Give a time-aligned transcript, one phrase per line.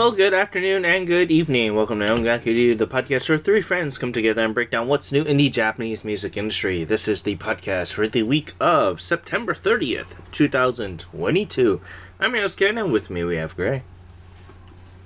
[0.00, 1.74] hello, good afternoon, and good evening.
[1.74, 5.22] Welcome to Ongaku, the podcast where three friends come together and break down what's new
[5.24, 6.84] in the Japanese music industry.
[6.84, 11.82] This is the podcast for the week of September 30th, 2022.
[12.18, 13.82] I'm your host, Ken, and with me we have Gray.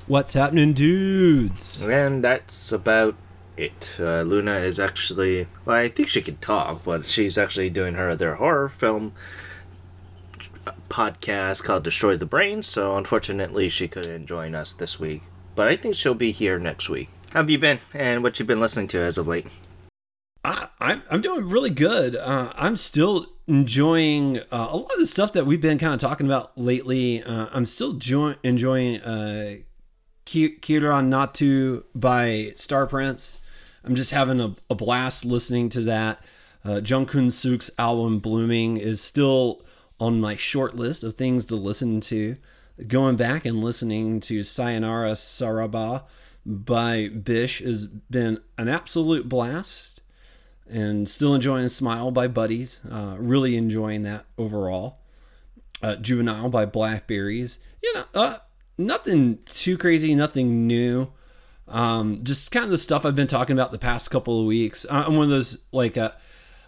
[0.07, 1.83] What's happening, dudes?
[1.83, 3.17] And that's about
[3.57, 3.97] it.
[3.99, 8.11] Uh, Luna is actually, well, I think she can talk, but she's actually doing her
[8.11, 9.13] other horror film
[10.89, 15.23] podcast called Destroy the Brain, so unfortunately she couldn't join us this week.
[15.55, 17.09] But I think she'll be here next week.
[17.33, 19.47] How have you been, and what you've been listening to as of late?
[20.45, 22.17] I, I'm I'm doing really good.
[22.17, 26.01] Uh, I'm still enjoying uh, a lot of the stuff that we've been kind of
[26.01, 27.23] talking about lately.
[27.23, 29.57] Uh, I'm still jo- enjoying uh,
[30.27, 33.41] Kira Natu by Star Prince.
[33.85, 36.25] I'm just having a, a blast listening to that.
[36.65, 39.63] Uh, Jungkook Suk's album Blooming is still
[40.05, 42.37] on my short list of things to listen to.
[42.87, 46.03] Going back and listening to Sayonara Saraba
[46.45, 50.03] by Bish has been an absolute blast.
[50.69, 52.83] And still enjoying Smile by Buddies.
[52.91, 54.99] Uh, really enjoying that overall.
[55.83, 57.61] Uh, Juvenile by Blackberries.
[57.83, 58.37] You know, uh,
[58.77, 61.13] nothing too crazy, nothing new.
[61.67, 64.85] Um, just kind of the stuff I've been talking about the past couple of weeks.
[64.91, 66.13] I'm one of those like uh,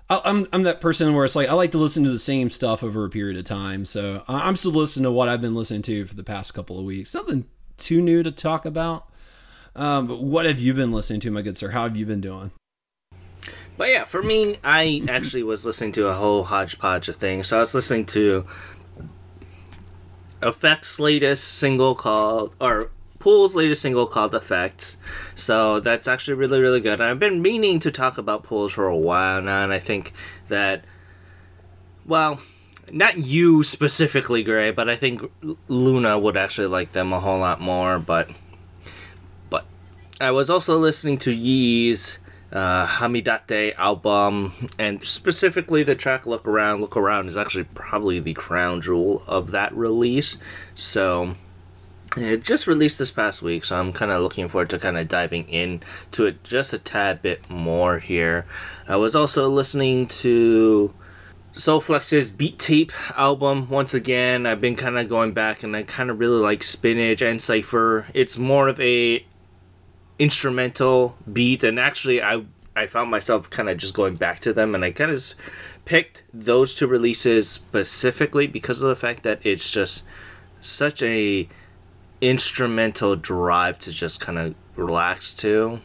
[0.08, 2.84] I'm I'm that person where it's like I like to listen to the same stuff
[2.84, 3.84] over a period of time.
[3.84, 6.84] So I'm still listening to what I've been listening to for the past couple of
[6.84, 7.12] weeks.
[7.12, 9.08] Nothing too new to talk about.
[9.74, 11.70] Um, but what have you been listening to, my good sir?
[11.70, 12.52] How have you been doing?
[13.76, 17.48] But yeah, for me, I actually was listening to a whole hodgepodge of things.
[17.48, 18.46] So I was listening to
[20.42, 24.96] Effect's latest single called, or Pool's latest single called Effects.
[25.34, 27.00] So that's actually really, really good.
[27.00, 30.12] I've been meaning to talk about Pools for a while now, and I think
[30.48, 30.84] that,
[32.04, 32.40] well,
[32.90, 35.30] not you specifically, Gray, but I think
[35.68, 37.98] Luna would actually like them a whole lot more.
[37.98, 38.30] But,
[39.50, 39.64] but
[40.20, 42.18] I was also listening to Yee's
[42.52, 48.34] uh, Hamidate album, and specifically the track "Look Around." "Look Around" is actually probably the
[48.34, 50.36] crown jewel of that release.
[50.76, 51.34] So
[52.16, 55.08] it just released this past week, so I'm kind of looking forward to kind of
[55.08, 58.46] diving in to it just a tad bit more here.
[58.88, 60.94] I was also listening to
[61.54, 64.46] Soulflex's Beat Tape album once again.
[64.46, 68.06] I've been kind of going back and I kind of really like Spinach and Cypher.
[68.14, 69.24] It's more of a
[70.18, 72.42] instrumental beat and actually I
[72.74, 75.34] I found myself kind of just going back to them and I kind of
[75.86, 80.04] picked those two releases specifically because of the fact that it's just
[80.60, 81.48] such a
[82.20, 85.80] instrumental drive to just kind of relax to.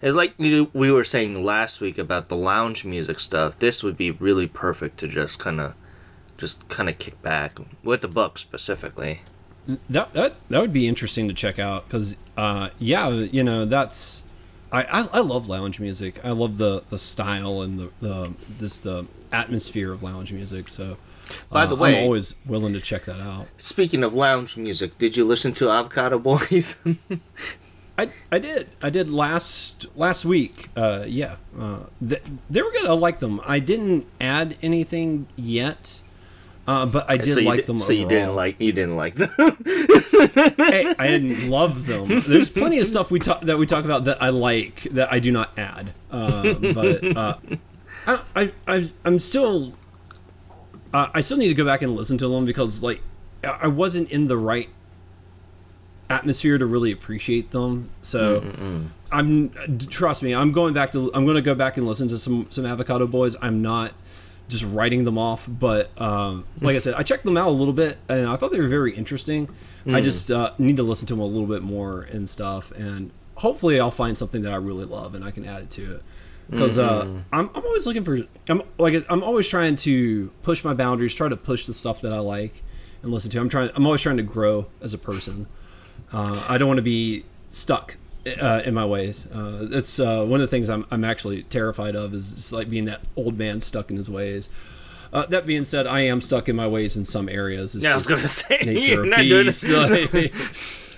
[0.00, 3.58] It's like we were saying last week about the lounge music stuff.
[3.58, 5.74] This would be really perfect to just kind of,
[6.36, 9.22] just kind of kick back with the book specifically.
[9.90, 14.22] That that that would be interesting to check out because, uh, yeah, you know that's,
[14.72, 16.24] I, I, I love lounge music.
[16.24, 20.68] I love the the style and the the this the atmosphere of lounge music.
[20.70, 20.96] So
[21.50, 23.46] by the uh, way, I'm always willing to check that out.
[23.58, 26.78] Speaking of lounge music, did you listen to Avocado Boys?
[27.98, 30.68] I, I did I did last last week.
[30.76, 32.18] Uh, yeah, uh, they,
[32.48, 32.86] they were good.
[32.86, 33.40] I like them.
[33.44, 36.00] I didn't add anything yet,
[36.68, 37.80] uh, but I did so like did, them.
[37.80, 38.02] So overall.
[38.02, 39.30] you didn't like you didn't like them.
[39.36, 42.20] hey, I didn't love them.
[42.26, 45.18] There's plenty of stuff we talk that we talk about that I like that I
[45.18, 45.92] do not add.
[46.10, 47.34] Uh, but uh,
[48.36, 49.72] I, I I'm still
[50.92, 53.02] uh, I still need to go back and listen to them because like
[53.44, 54.68] I wasn't in the right
[56.10, 57.90] atmosphere to really appreciate them.
[58.00, 58.88] So Mm-mm.
[59.12, 62.18] I'm trust me, I'm going back to I'm going to go back and listen to
[62.18, 63.36] some some Avocado Boys.
[63.40, 63.92] I'm not
[64.48, 67.74] just writing them off, but um, like I said, I checked them out a little
[67.74, 69.48] bit and I thought they were very interesting.
[69.84, 69.94] Mm.
[69.94, 73.10] I just uh, need to listen to them a little bit more and stuff, and
[73.36, 76.02] hopefully I'll find something that I really love and I can add it to it
[76.50, 77.18] because uh, mm-hmm.
[77.18, 78.18] uh, I'm, I'm always looking for
[78.48, 82.12] I'm like I'm always trying to push my boundaries, try to push the stuff that
[82.12, 82.62] I like
[83.02, 83.40] and listen to.
[83.40, 85.46] I'm trying I'm always trying to grow as a person.
[86.12, 87.96] Uh, I don't want to be stuck
[88.40, 89.30] uh, in my ways.
[89.30, 92.70] Uh, it's uh, one of the things I'm I'm actually terrified of is just like
[92.70, 94.48] being that old man stuck in his ways.
[95.12, 97.74] Uh, that being said, I am stuck in my ways in some areas.
[97.74, 99.68] It's yeah, I was gonna say nature you're peace.
[99.68, 100.34] Like,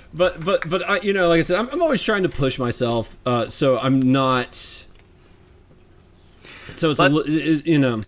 [0.14, 2.58] but but but I you know like I said, I'm, I'm always trying to push
[2.58, 3.18] myself.
[3.48, 4.86] so I'm not
[6.74, 8.02] so it's but, a, you know.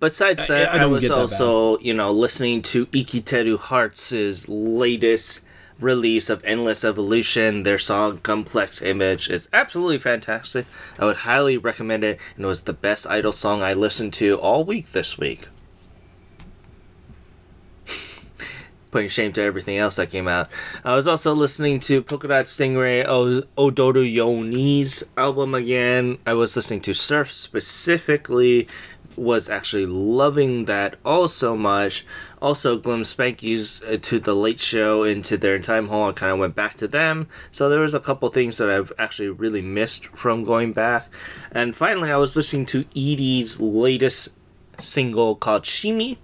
[0.00, 5.40] Besides that, I, I, I was also you know listening to Ikiteru Hearts' latest
[5.80, 7.62] release of Endless Evolution.
[7.62, 10.66] Their song Complex Image is absolutely fantastic.
[10.98, 14.38] I would highly recommend it, and it was the best idol song I listened to
[14.38, 15.48] all week this week.
[18.94, 20.48] Putting shame to everything else that came out.
[20.84, 26.18] I was also listening to Polka Dot Stingray o- Odoru Yoni's album again.
[26.24, 28.68] I was listening to Surf specifically.
[29.16, 32.06] Was actually loving that all so much.
[32.40, 36.10] Also, Glim Spanky's uh, to the Late Show into their time hole.
[36.10, 37.26] I kind of went back to them.
[37.50, 41.08] So there was a couple things that I've actually really missed from going back.
[41.50, 44.28] And finally, I was listening to Edie's latest
[44.78, 46.18] single called Shimi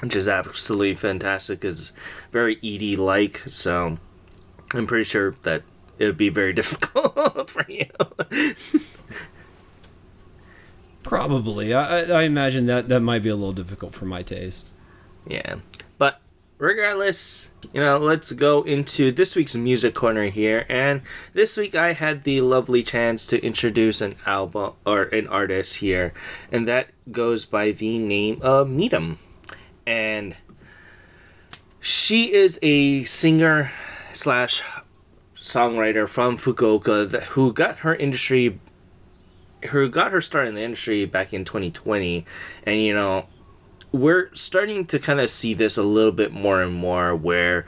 [0.00, 1.64] which is absolutely fantastic.
[1.64, 1.92] is
[2.32, 3.98] very Edie like, so
[4.72, 5.62] I'm pretty sure that
[5.98, 7.86] it would be very difficult for you.
[11.02, 14.70] Probably, I, I imagine that that might be a little difficult for my taste.
[15.26, 15.56] Yeah,
[15.96, 16.20] but
[16.58, 20.66] regardless, you know, let's go into this week's music corner here.
[20.68, 21.02] And
[21.32, 26.12] this week I had the lovely chance to introduce an album or an artist here,
[26.52, 29.16] and that goes by the name of Meetum
[29.88, 30.36] and
[31.80, 33.72] she is a singer
[34.12, 34.62] slash
[35.34, 38.60] songwriter from Fukuoka who got her industry
[39.70, 42.26] who got her start in the industry back in 2020
[42.64, 43.26] and you know
[43.90, 47.64] we're starting to kind of see this a little bit more and more where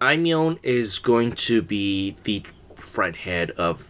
[0.00, 2.44] Aimyon is going to be the
[2.76, 3.84] front head of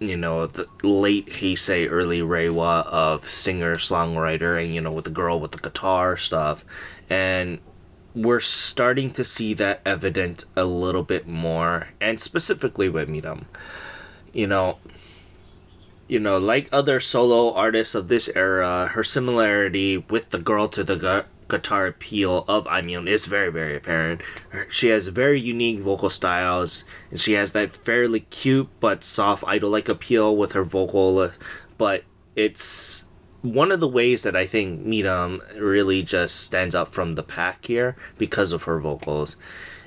[0.00, 5.10] you know the late Heisei, early Reiwa of singer songwriter, and you know with the
[5.10, 6.64] girl with the guitar stuff,
[7.08, 7.60] and
[8.14, 13.44] we're starting to see that evident a little bit more, and specifically with Meetum,
[14.32, 14.78] you know.
[16.06, 20.84] You know, like other solo artists of this era, her similarity with the girl to
[20.84, 24.22] the guitar appeal of Aimyon is very, very apparent.
[24.70, 29.88] She has very unique vocal styles, and she has that fairly cute but soft idol-like
[29.88, 31.30] appeal with her vocal.
[31.78, 32.04] But
[32.36, 33.04] it's
[33.42, 37.66] one of the ways that I think Meetum really just stands out from the pack
[37.66, 39.36] here because of her vocals,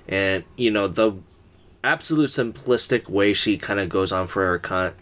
[0.07, 1.13] and you know the
[1.83, 4.93] absolute simplistic way she kind of goes on for her con-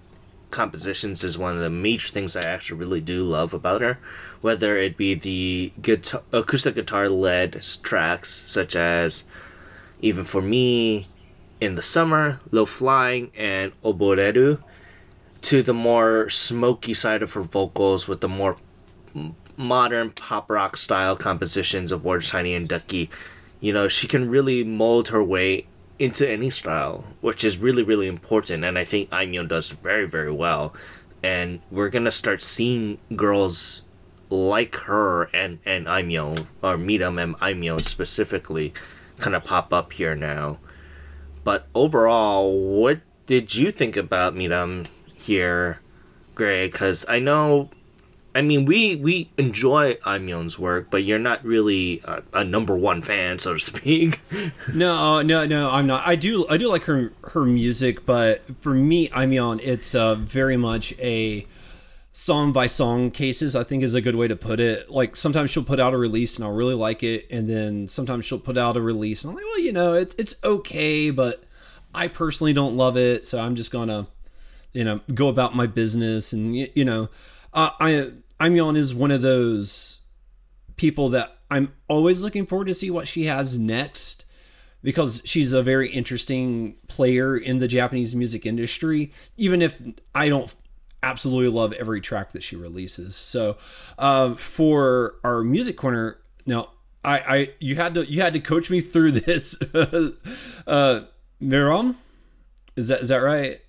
[0.55, 3.99] compositions is one of the major things I actually really do love about her
[4.41, 9.25] whether it be the guitar, acoustic guitar led tracks such as
[10.01, 11.07] even for me
[11.59, 14.61] in the summer low flying and oboreru
[15.41, 18.57] to the more smoky side of her vocals with the more
[19.57, 23.09] modern pop rock style compositions of Warm Shine and Ducky.
[23.61, 25.67] You know, she can really mold her way
[25.97, 28.63] into any style, which is really, really important.
[28.63, 30.73] And I think Aimyon does very, very well.
[31.23, 33.81] And we're going to start seeing girls
[34.29, 38.73] like her and and Aimyon or Meetum and Aimyon specifically
[39.17, 40.59] kind of pop up here now.
[41.43, 45.79] But overall, what did you think about Meetum here,
[46.33, 46.67] Gray?
[46.67, 47.69] Because I know,
[48.35, 53.01] I mean, we we enjoy Aimyon's work, but you're not really a, a, number one
[53.01, 54.19] fan, so to speak.
[54.73, 56.05] no, no, no, I'm not.
[56.05, 60.57] I do I do like her her music, but for me, Aimyon, it's uh, very
[60.57, 61.47] much a
[62.11, 64.89] song by song cases, I think is a good way to put it.
[64.89, 68.25] Like sometimes she'll put out a release and I'll really like it, and then sometimes
[68.25, 71.41] she'll put out a release and I'm like, well, you know, it's it's okay, but
[71.93, 74.07] I personally don't love it, so I'm just gonna,
[74.73, 76.33] you know, go about my business.
[76.33, 77.07] And you, you know,
[77.53, 79.99] uh, I Aimyon is one of those
[80.75, 84.25] people that I'm always looking forward to see what she has next
[84.83, 89.11] because she's a very interesting player in the Japanese music industry.
[89.37, 89.81] Even if
[90.13, 90.53] I don't
[91.01, 93.15] absolutely love every track that she releases.
[93.15, 93.57] So
[93.97, 96.69] uh, for our music corner, now
[97.03, 99.59] I, I you had to you had to coach me through this.
[100.67, 101.05] uh,
[101.41, 101.95] Miram,
[102.75, 103.61] is that is that right?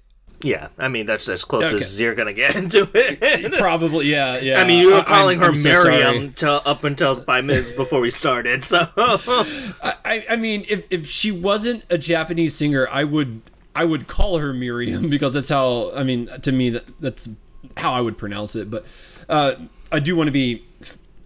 [0.42, 1.76] Yeah, I mean that's as close okay.
[1.76, 3.54] as you're gonna get into it.
[3.54, 4.60] Probably, yeah, yeah.
[4.60, 8.00] I mean, you were calling I'm, her I'm Miriam so up until five minutes before
[8.00, 8.62] we started.
[8.62, 13.40] So, I, I mean, if if she wasn't a Japanese singer, I would
[13.74, 17.28] I would call her Miriam because that's how I mean to me that that's
[17.76, 18.70] how I would pronounce it.
[18.70, 18.86] But
[19.28, 19.54] uh,
[19.90, 20.64] I do want to be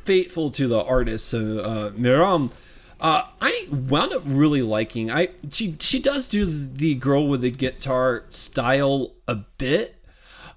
[0.05, 1.29] faithful to the artist.
[1.29, 2.51] So uh, Miriam,
[3.01, 5.11] uh, I wound up really liking.
[5.11, 10.05] I she she does do the girl with the guitar style a bit.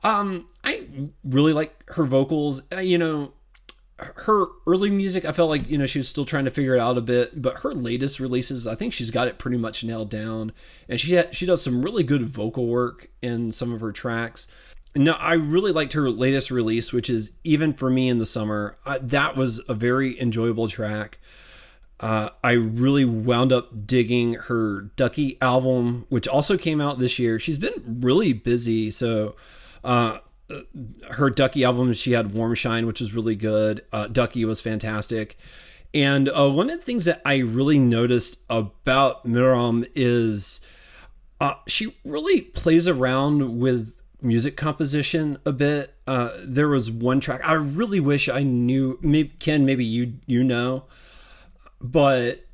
[0.03, 0.87] Um, I
[1.23, 2.61] really like her vocals.
[2.71, 3.31] Uh, you know,
[3.97, 6.81] her early music, I felt like you know she was still trying to figure it
[6.81, 10.09] out a bit, but her latest releases, I think she's got it pretty much nailed
[10.09, 10.51] down,
[10.89, 14.47] and she ha- she does some really good vocal work in some of her tracks.
[14.95, 18.75] No, I really liked her latest release, which is even for me in the summer.
[18.85, 21.19] Uh, that was a very enjoyable track.
[21.99, 27.39] Uh, I really wound up digging her Ducky album, which also came out this year.
[27.39, 29.35] She's been really busy, so
[29.83, 30.19] uh,
[31.11, 33.85] her Ducky album, she had Warm Shine, which was really good.
[33.91, 35.37] Uh, Ducky was fantastic.
[35.93, 40.61] And uh, one of the things that I really noticed about Miram is
[41.39, 45.93] uh, she really plays around with music composition a bit.
[46.07, 48.97] Uh, there was one track I really wish I knew.
[49.01, 50.85] Maybe Ken, maybe you you know,
[51.83, 52.45] but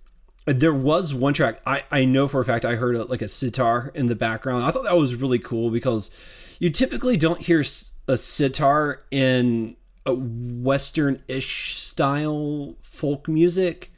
[0.46, 3.30] there was one track I I know for a fact I heard a, like a
[3.30, 4.66] sitar in the background.
[4.66, 6.12] I thought that was really cool because
[6.58, 7.64] you typically don't hear
[8.08, 13.94] a sitar in a western-ish style folk music,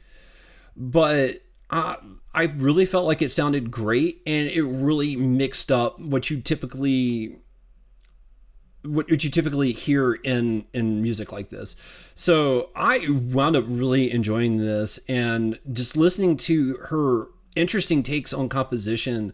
[0.76, 1.38] but.
[1.70, 1.96] Uh,
[2.34, 7.41] I really felt like it sounded great and it really mixed up what you typically
[8.84, 11.76] what, what you typically hear in in music like this.
[12.14, 18.48] So I wound up really enjoying this and just listening to her interesting takes on
[18.48, 19.32] composition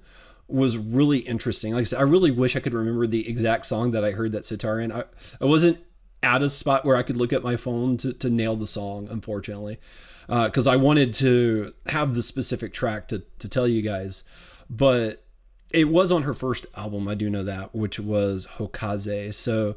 [0.49, 1.75] was really interesting.
[1.75, 4.33] Like I said, I really wish I could remember the exact song that I heard
[4.33, 4.91] that sitar in.
[4.91, 5.05] I,
[5.41, 5.79] I wasn't
[6.23, 9.09] at a spot where I could look at my phone to, to nail the song,
[9.11, 9.79] unfortunately,
[10.27, 14.25] because uh, I wanted to have the specific track to, to tell you guys.
[14.71, 15.23] But
[15.71, 19.35] it was on her first album, I do know that, which was Hokaze.
[19.35, 19.77] So,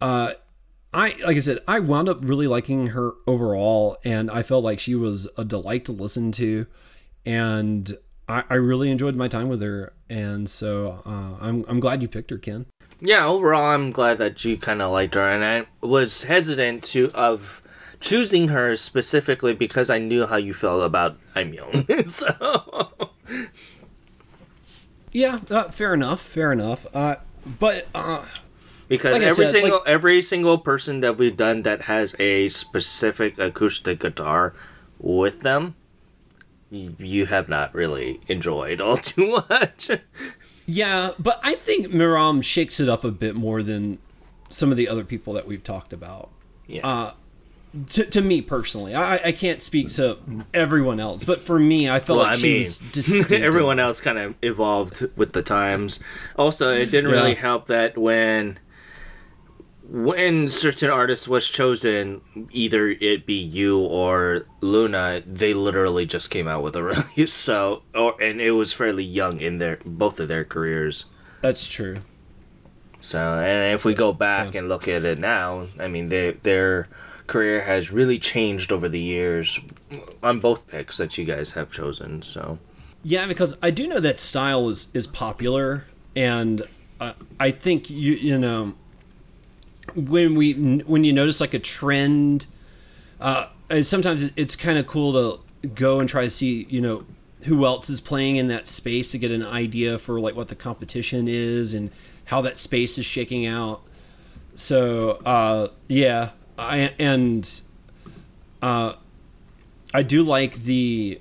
[0.00, 0.32] uh,
[0.92, 4.78] I like I said, I wound up really liking her overall, and I felt like
[4.78, 6.66] she was a delight to listen to,
[7.26, 7.96] and
[8.28, 9.92] I, I really enjoyed my time with her.
[10.08, 12.66] And so uh, I'm I'm glad you picked her, Ken.
[13.00, 17.10] Yeah, overall, I'm glad that you kind of liked her, and I was hesitant to
[17.12, 17.60] of
[18.00, 22.08] choosing her specifically because I knew how you felt about Aimyon.
[22.08, 23.08] so
[25.14, 26.20] yeah, uh, fair enough.
[26.20, 26.86] Fair enough.
[26.92, 27.16] Uh,
[27.58, 28.24] but uh,
[28.88, 32.48] because like every said, single like, every single person that we've done that has a
[32.48, 34.54] specific acoustic guitar
[34.98, 35.76] with them,
[36.70, 39.90] you, you have not really enjoyed all too much.
[40.66, 43.98] yeah, but I think Miram shakes it up a bit more than
[44.48, 46.30] some of the other people that we've talked about.
[46.66, 47.12] Yeah.
[47.90, 50.18] To, to me personally, I, I can't speak to
[50.52, 54.00] everyone else, but for me, I felt well, like I she mean, was everyone else
[54.00, 55.98] kind of evolved with the times.
[56.36, 57.16] Also, it didn't yeah.
[57.16, 58.58] really help that when
[59.88, 66.48] when certain artist was chosen, either it be you or Luna, they literally just came
[66.48, 66.82] out with a
[67.16, 67.32] release.
[67.32, 71.06] So, or and it was fairly young in their both of their careers.
[71.42, 71.96] That's true.
[73.00, 74.60] So, and if we go back yeah.
[74.60, 76.88] and look at it now, I mean, they they're
[77.26, 79.58] career has really changed over the years
[80.22, 82.22] on both picks that you guys have chosen.
[82.22, 82.58] So,
[83.02, 86.62] yeah, because I do know that style is is popular, and
[87.00, 88.74] uh, I think you you know
[89.94, 90.52] when we
[90.86, 92.46] when you notice like a trend,
[93.20, 93.48] uh,
[93.82, 97.04] sometimes it's kind of cool to go and try to see you know
[97.44, 100.54] who else is playing in that space to get an idea for like what the
[100.54, 101.90] competition is and
[102.24, 103.82] how that space is shaking out.
[104.54, 107.60] So uh, yeah, I and
[108.62, 108.94] uh,
[109.92, 111.20] I do like the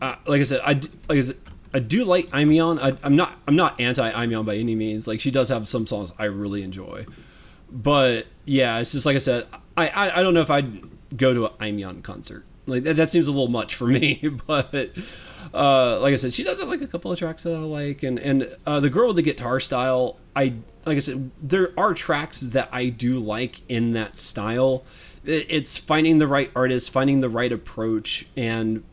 [0.00, 0.74] uh, like I said I
[1.08, 1.36] like I said,
[1.74, 2.80] I do like Aimyon.
[2.80, 5.06] I, am not I'm not anti Aimyon by any means.
[5.06, 7.06] Like she does have some songs I really enjoy,
[7.70, 9.46] but yeah, it's just like I said.
[9.76, 12.44] I I, I don't know if I'd go to an Aimyon concert.
[12.66, 14.90] Like that, that seems a little much for me, but.
[15.54, 18.02] Uh, like I said, she does have like a couple of tracks that I like,
[18.02, 20.54] and and uh, the girl with the guitar style, I
[20.86, 24.84] like I said, there are tracks that I do like in that style.
[25.24, 28.84] It's finding the right artist, finding the right approach, and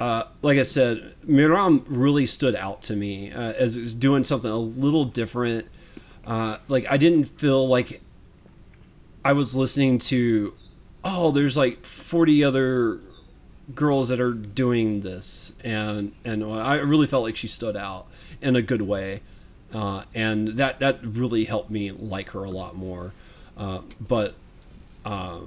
[0.00, 4.56] uh, like I said, Miram really stood out to me uh, as doing something a
[4.56, 5.66] little different.
[6.26, 8.02] Uh, like I didn't feel like
[9.24, 10.54] I was listening to,
[11.04, 12.98] oh, there's like 40 other
[13.72, 18.08] girls that are doing this, and and I really felt like she stood out
[18.42, 19.22] in a good way
[19.72, 23.12] uh, and that that really helped me like her a lot more.
[23.56, 24.34] Uh, but
[25.04, 25.40] uh,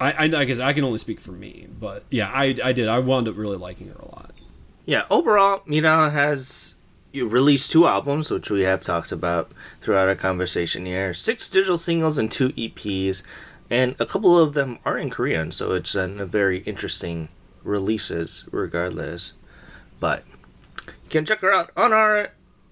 [0.00, 1.68] I, I, I guess I can only speak for me.
[1.78, 2.88] But yeah, I, I did.
[2.88, 4.32] I wound up really liking her a lot.
[4.86, 6.74] Yeah, overall, Mina has
[7.14, 11.12] released two albums, which we have talked about throughout our conversation here.
[11.12, 13.22] Six digital singles and two EPs,
[13.68, 17.28] and a couple of them are in Korean, so it's a very interesting
[17.62, 19.34] releases regardless.
[20.00, 20.24] But
[20.86, 22.30] you can check her out on our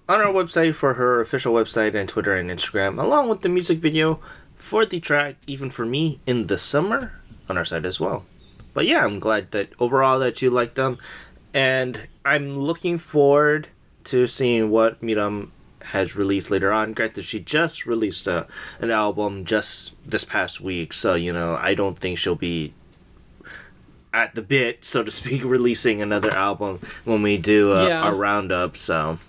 [0.09, 3.77] on our website for her official website and Twitter and Instagram, along with the music
[3.77, 4.19] video
[4.55, 7.13] for the track Even for Me in the Summer
[7.47, 8.25] on our site as well.
[8.73, 10.97] But yeah, I'm glad that overall that you liked them,
[11.53, 13.67] and I'm looking forward
[14.05, 15.51] to seeing what Miram
[15.83, 16.93] has released later on.
[16.93, 18.47] Granted, she just released a,
[18.79, 22.73] an album just this past week, so you know I don't think she'll be
[24.11, 28.09] at the bit, so to speak, releasing another album when we do a, yeah.
[28.09, 28.75] a roundup.
[28.75, 29.19] So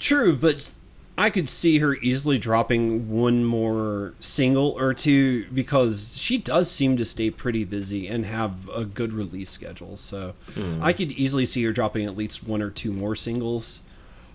[0.00, 0.72] True, but
[1.16, 6.96] I could see her easily dropping one more single or two because she does seem
[6.96, 9.98] to stay pretty busy and have a good release schedule.
[9.98, 10.80] So mm.
[10.82, 13.82] I could easily see her dropping at least one or two more singles.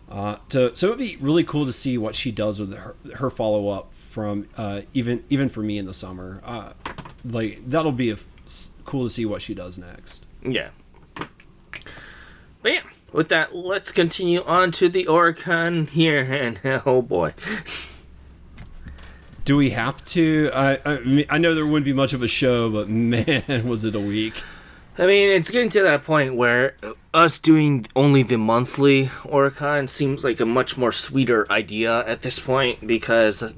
[0.07, 3.31] Uh, to, so it'd be really cool to see what she does with her, her
[3.31, 6.39] follow up from uh, even even for me in the summer.
[6.45, 6.73] Uh,
[7.25, 8.17] like that'll be a,
[8.85, 10.27] cool to see what she does next.
[10.43, 10.69] Yeah.
[11.15, 12.83] But yeah,
[13.15, 17.33] with that, let's continue on to the Oricon here, and oh boy.
[19.45, 20.49] Do we have to?
[20.53, 23.85] I, I, mean, I know there wouldn't be much of a show, but man, was
[23.85, 24.43] it a week.
[24.97, 26.77] I mean, it's getting to that point where
[27.13, 32.39] us doing only the monthly Oricon seems like a much more sweeter idea at this
[32.39, 33.55] point because,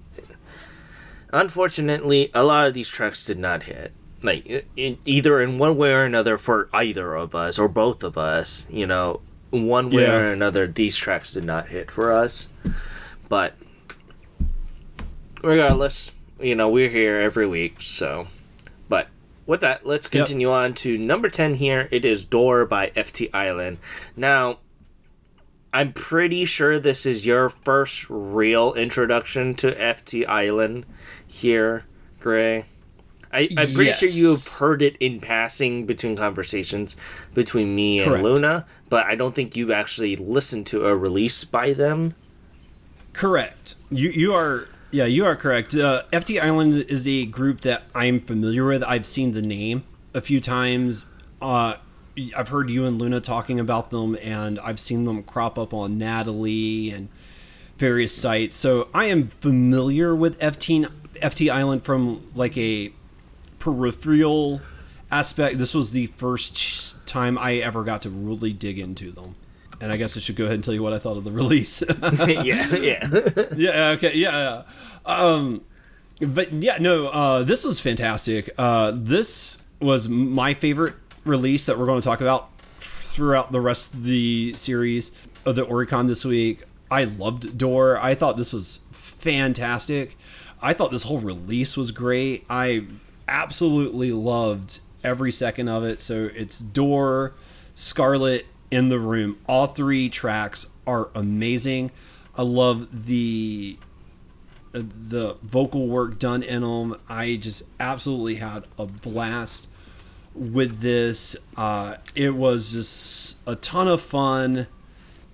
[1.32, 3.94] unfortunately, a lot of these tracks did not hit.
[4.24, 8.66] Like, either in one way or another for either of us or both of us,
[8.68, 10.13] you know, one way yeah.
[10.13, 12.48] or another, these tracks did not hit for us.
[13.30, 13.56] But,
[15.44, 18.27] regardless, you know, we're here every week, so
[18.89, 19.08] But
[19.46, 20.56] with that, let's continue yep.
[20.56, 21.88] on to number 10 here.
[21.92, 23.77] It is Door by FT Island.
[24.16, 24.60] Now,
[25.74, 30.86] I'm pretty sure this is your first real introduction to FT Island
[31.27, 31.86] here,
[32.20, 32.66] Gray.
[33.38, 34.00] I, am pretty yes.
[34.00, 36.96] sure you've heard it in passing between conversations
[37.36, 38.24] between me and Correct.
[38.24, 42.15] Luna, but I don't think you've actually listened to a release by them.
[43.13, 43.75] Correct.
[43.91, 45.75] You you are yeah, you are correct.
[45.75, 48.84] Uh, FT Island is a group that I'm familiar with.
[48.84, 51.06] I've seen the name a few times.
[51.41, 51.75] Uh,
[52.36, 55.98] I've heard you and Luna talking about them, and I've seen them crop up on
[56.00, 57.10] Natalie and
[57.77, 58.56] various sites.
[58.56, 60.89] So I am familiar with FT
[61.22, 62.91] FT Island from like a
[63.68, 64.62] peripheral
[65.12, 65.58] aspect.
[65.58, 69.36] This was the first time I ever got to really dig into them
[69.80, 71.32] and I guess I should go ahead and tell you what I thought of the
[71.44, 71.84] release.
[72.02, 73.10] yeah, yeah,
[73.56, 73.90] yeah.
[73.90, 74.64] Okay, yeah.
[75.06, 75.64] Um,
[76.20, 77.10] but yeah, no.
[77.10, 78.50] Uh, this was fantastic.
[78.58, 82.50] Uh, this was my favorite release that we're going to talk about
[82.80, 85.12] throughout the rest of the series
[85.46, 86.64] of the Oricon this week.
[86.90, 88.00] I loved Door.
[88.01, 90.18] I thought this was fantastic.
[90.62, 92.46] I thought this whole release was great.
[92.50, 92.86] I
[93.27, 96.01] absolutely loved every second of it.
[96.01, 97.33] So it's Door,
[97.74, 99.37] Scarlet, in the room.
[99.48, 101.92] All three tracks are amazing.
[102.35, 103.77] I love the
[104.74, 106.98] the vocal work done in them.
[107.09, 109.68] I just absolutely had a blast
[110.35, 111.35] with this.
[111.55, 114.68] Uh, it was just a ton of fun,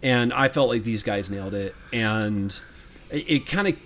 [0.02, 1.76] and I felt like these guys nailed it.
[1.92, 2.58] And
[3.10, 3.78] it, it kind of,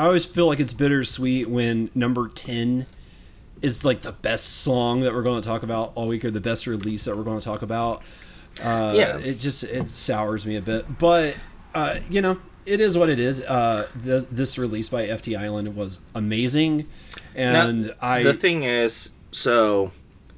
[0.00, 2.86] I always feel like it's bittersweet when number ten
[3.60, 6.40] is like the best song that we're going to talk about all week or the
[6.40, 8.02] best release that we're going to talk about.
[8.64, 11.36] Uh, yeah, it just it sours me a bit, but
[11.74, 13.42] uh, you know it is what it is.
[13.42, 16.88] Uh, the, this release by FT Island was amazing,
[17.34, 18.22] and now, I.
[18.22, 19.92] The thing is, so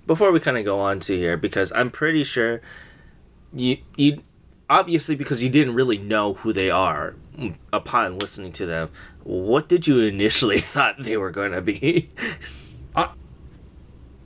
[0.08, 2.62] before we kind of go on to here, because I'm pretty sure
[3.52, 4.24] you you
[4.68, 7.14] obviously because you didn't really know who they are
[7.72, 8.90] upon listening to them.
[9.24, 12.10] What did you initially thought they were going to be?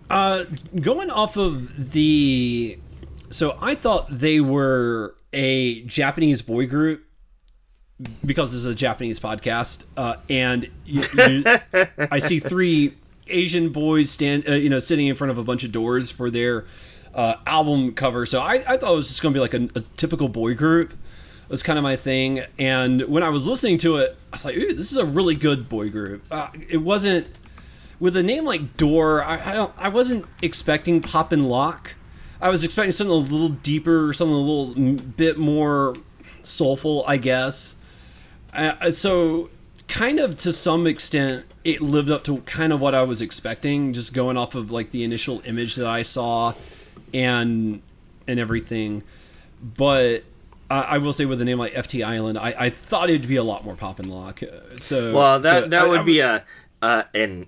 [0.08, 0.44] Uh,
[0.80, 2.78] going off of the,
[3.30, 7.04] so I thought they were a Japanese boy group
[8.24, 11.44] because this is a Japanese podcast, uh, and you, you,
[12.10, 12.94] I see three
[13.26, 16.30] Asian boys stand, uh, you know, sitting in front of a bunch of doors for
[16.30, 16.66] their
[17.14, 18.26] uh, album cover.
[18.26, 20.54] So I, I, thought it was just going to be like a, a, typical boy
[20.54, 20.94] group.
[21.48, 22.42] That's kind of my thing.
[22.58, 25.34] And when I was listening to it, I was like, "Ooh, this is a really
[25.34, 27.28] good boy group." Uh, it wasn't
[27.98, 31.94] with a name like Door, I, I don't, I wasn't expecting pop and lock.
[32.40, 35.96] I was expecting something a little deeper, something a little bit more
[36.42, 37.76] soulful, I guess.
[38.52, 39.50] Uh, so,
[39.88, 43.94] kind of to some extent, it lived up to kind of what I was expecting,
[43.94, 46.52] just going off of like the initial image that I saw,
[47.14, 47.80] and
[48.28, 49.02] and everything.
[49.62, 50.24] But
[50.70, 53.36] I, I will say, with a name like FT Island, I, I thought it'd be
[53.36, 54.40] a lot more pop and lock.
[54.78, 56.44] So, well, that so that I, would be a
[56.82, 57.46] uh, an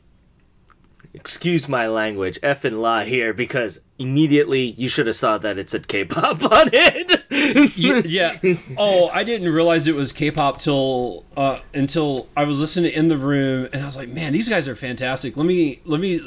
[1.15, 5.69] excuse my language, F and la here because immediately you should have saw that it
[5.69, 7.77] said K-pop on it.
[7.77, 8.37] yeah,
[8.77, 13.17] Oh, I didn't realize it was K-pop till uh, until I was listening in the
[13.17, 15.37] room, and I was like, man, these guys are fantastic.
[15.37, 16.21] Let me let me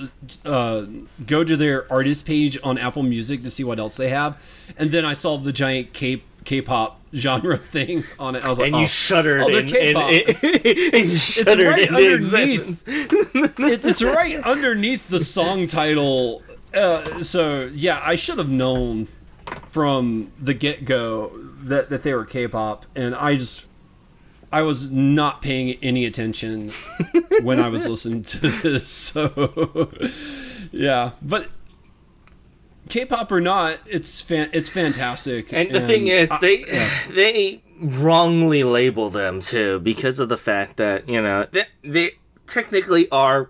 [0.45, 0.85] uh,
[1.25, 4.41] go to their artist page on Apple Music to see what else they have,
[4.77, 8.43] and then I saw the giant K K-pop genre thing on it.
[8.43, 9.41] I was like, and you oh, shuddered.
[9.41, 10.09] Oh, they're K-pop.
[10.09, 12.83] And, and, and you shuddered it's right underneath.
[12.87, 16.41] it's right underneath the song title.
[16.73, 19.07] Uh, so yeah, I should have known
[19.71, 21.29] from the get go
[21.63, 23.65] that that they were K-pop, and I just
[24.51, 26.71] I was not paying any attention
[27.41, 28.89] when I was listening to this.
[28.89, 29.91] So
[30.71, 31.49] yeah, but
[32.91, 35.53] K-pop or not, it's fan- it's fantastic.
[35.53, 36.63] And the thing is, they
[37.09, 42.11] they wrongly label them too because of the fact that you know they, they
[42.47, 43.49] technically are.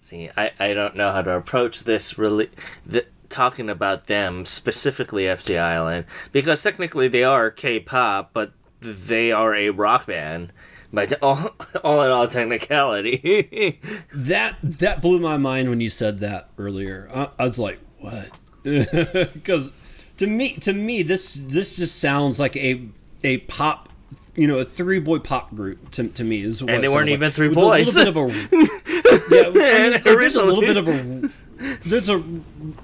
[0.00, 2.50] See, I, I don't know how to approach this really.
[2.86, 9.54] The, talking about them specifically, FT Island, because technically they are K-pop, but they are
[9.54, 10.54] a rock band.
[10.90, 11.50] By all,
[11.84, 13.78] all in all technicality,
[14.14, 17.10] that that blew my mind when you said that earlier.
[17.14, 17.78] I, I was like,
[18.10, 19.32] what?
[19.34, 19.72] Because
[20.18, 22.88] to me, to me, this this just sounds like a
[23.24, 23.88] a pop,
[24.34, 25.90] you know, a three boy pop group.
[25.92, 27.34] To, to me, is what and they weren't even like.
[27.34, 27.96] three With boys.
[27.96, 29.46] A little bit of a yeah.
[29.46, 31.30] I mean, there's a little bit of a
[31.86, 32.22] there's a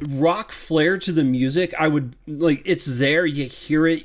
[0.00, 1.74] rock flair to the music.
[1.78, 3.26] I would like it's there.
[3.26, 4.04] You hear it.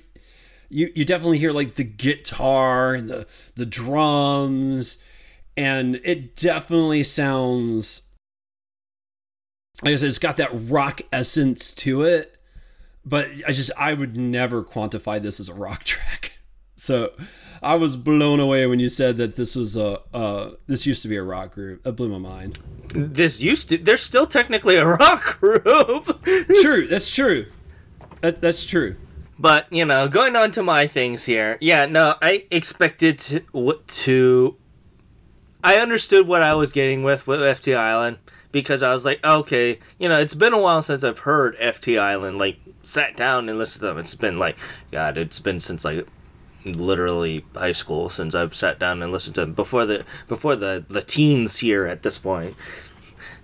[0.69, 5.01] You you definitely hear like the guitar and the the drums,
[5.57, 8.03] and it definitely sounds.
[9.83, 12.35] Like I said, it's got that rock essence to it,
[13.05, 16.33] but I just I would never quantify this as a rock track.
[16.75, 17.11] So
[17.61, 21.07] I was blown away when you said that this was a uh, this used to
[21.07, 21.83] be a rock group.
[21.83, 22.59] That blew my mind.
[22.89, 23.77] This used to.
[23.77, 26.23] They're still technically a rock group.
[26.61, 26.87] true.
[26.87, 27.45] That's true.
[28.21, 28.95] That, that's true.
[29.37, 31.57] But you know, going on to my things here.
[31.61, 33.41] Yeah, no, I expected to.
[33.87, 34.55] to
[35.61, 38.17] I understood what I was getting with with FT Island
[38.51, 41.99] because I was like, okay, you know, it's been a while since I've heard FT
[41.99, 42.37] Island.
[42.37, 43.97] Like, sat down and listened to them.
[43.97, 44.57] It's been like,
[44.91, 46.07] God, it's been since like
[46.65, 50.83] literally high school since I've sat down and listened to them before the before the
[50.87, 52.55] the teens here at this point.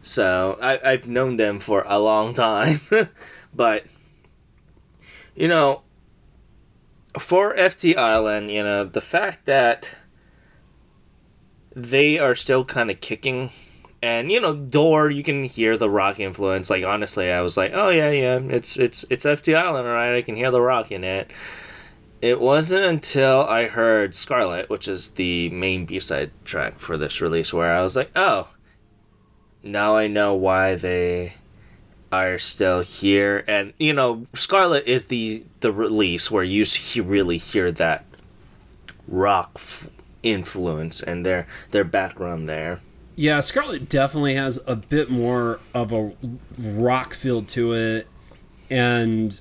[0.01, 2.81] So I, I've known them for a long time,
[3.55, 3.85] but
[5.35, 5.81] you know,
[7.19, 9.91] for FT Island, you know, the fact that
[11.75, 13.51] they are still kind of kicking
[14.05, 16.69] and you know door you can hear the rock influence.
[16.69, 20.15] Like honestly i was like oh yeah yeah it's it's it's ft island right?
[20.17, 21.31] I can hear the rock in it.
[22.21, 27.53] It wasn't until i heard scarlet which is the main b-side track for this release
[27.53, 28.47] where i was like oh
[29.63, 31.33] now i know why they
[32.11, 33.43] are still here.
[33.47, 36.63] And you know scarlet is the the release where you
[37.03, 38.05] really hear that
[39.07, 39.89] rock f-
[40.23, 42.79] influence and their their background there
[43.15, 46.13] yeah, Scarlet definitely has a bit more of a
[46.59, 48.07] rock feel to it,
[48.69, 49.39] and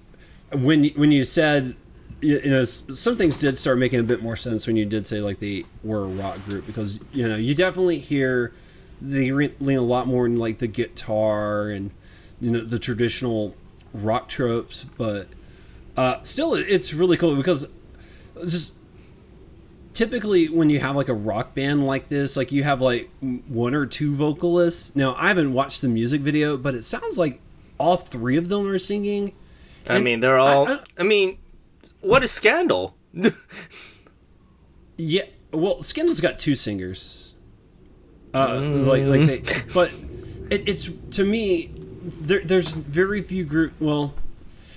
[0.53, 1.77] when when you said,
[2.21, 5.21] you know, some things did start making a bit more sense when you did say
[5.21, 8.53] like they were a rock group because you know you definitely hear
[9.03, 11.91] they lean a lot more in like the guitar and
[12.41, 13.55] you know the traditional
[13.93, 15.29] rock tropes, but
[15.97, 17.67] uh, still it's really cool because
[18.43, 18.75] just
[19.95, 23.09] typically when you have like a rock band like this like you have like
[23.49, 24.95] one or two vocalists.
[24.95, 27.41] Now i haven't watched the music video but it sounds like
[27.79, 29.35] all three of them are singing.
[29.89, 31.39] I mean they're all I, I, I, mean
[32.01, 32.97] what is scandal.
[34.97, 37.35] Yeah well scandal's got two singers.
[38.33, 38.87] Uh mm.
[38.87, 39.91] like like they but
[40.51, 41.73] it, it's to me
[42.05, 44.15] there, there's very few group well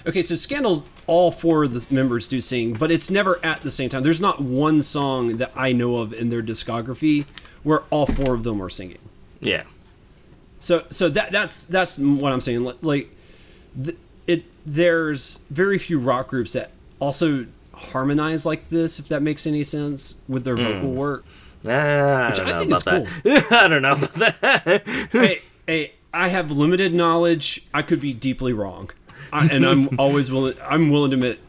[0.07, 3.71] okay so scandal all four of the members do sing, but it's never at the
[3.71, 4.03] same time.
[4.03, 7.25] There's not one song that I know of in their discography
[7.63, 8.99] where all four of them are singing.
[9.39, 9.63] Yeah.
[10.59, 12.71] So so that that's that's what I'm saying.
[12.81, 13.09] Like,
[14.27, 19.63] it there's very few rock groups that also harmonize like this, if that makes any
[19.63, 20.73] sense, with their mm.
[20.73, 21.25] vocal work.
[21.67, 23.07] Ah, which I, I think is cool.
[23.51, 25.09] I don't know about that.
[25.11, 27.65] hey, hey, I have limited knowledge.
[27.73, 28.89] I could be deeply wrong.
[29.31, 30.55] I, and I'm always willing.
[30.63, 31.39] I'm willing to admit,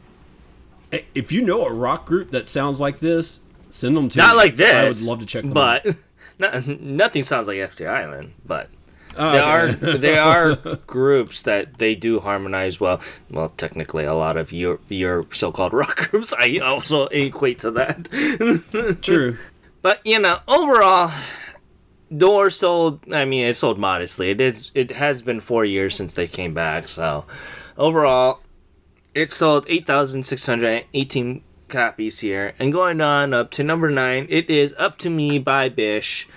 [0.93, 4.19] eh, if you know a rock group that sounds like this, send them to.
[4.19, 4.43] Not me.
[4.43, 4.73] like this.
[4.73, 5.97] I would love to check them but out.
[6.38, 8.71] Not, nothing sounds like FT Island, but.
[9.21, 9.87] Oh, there okay.
[9.87, 13.01] are there are groups that they do harmonize well.
[13.31, 18.99] Well, technically, a lot of your your so-called rock groups I also equate to that.
[19.03, 19.37] True,
[19.83, 21.11] but you know, overall,
[22.17, 23.01] Door sold.
[23.12, 24.31] I mean, it sold modestly.
[24.31, 24.71] It is.
[24.75, 27.27] It has been four years since they came back, so
[27.79, 28.41] overall,
[29.14, 32.55] it sold 8,618 copies here.
[32.59, 36.29] And going on up to number 9, it is Up to Me by Bish.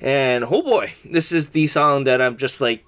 [0.00, 2.84] And oh boy, this is the song that I'm just like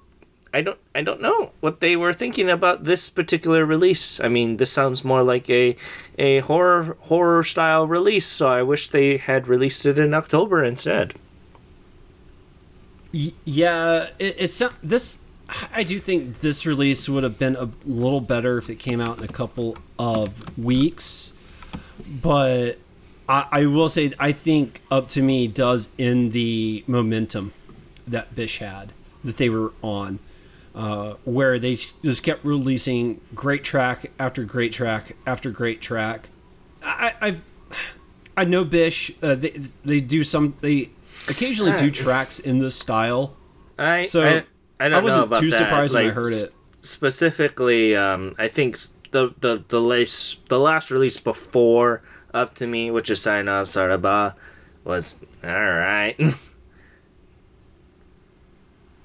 [0.52, 4.20] I don't I don't know what they were thinking about this particular release.
[4.20, 5.76] I mean, this sounds more like a
[6.18, 11.14] a horror horror style release, so I wish they had released it in October instead.
[13.12, 15.18] Yeah, it, it's this
[15.72, 19.18] I do think this release would have been a little better if it came out
[19.18, 21.32] in a couple of weeks,
[22.20, 22.78] but
[23.28, 27.52] I, I will say I think up to me does in the momentum
[28.06, 28.92] that Bish had
[29.24, 30.18] that they were on,
[30.74, 36.28] uh, where they just kept releasing great track after great track after great track.
[36.82, 37.36] I I,
[38.36, 39.12] I know Bish.
[39.22, 39.50] Uh, they
[39.84, 40.90] they do some they
[41.28, 43.34] occasionally do tracks in this style.
[43.78, 44.44] I So I,
[44.80, 45.58] I don't I wasn't know about too that.
[45.58, 46.54] surprised when I heard it.
[46.80, 48.76] Specifically, um, I think
[49.10, 52.02] the the the last the last release before
[52.34, 54.34] Up to Me, which is Sayonara Saraba,
[54.84, 56.16] was all right.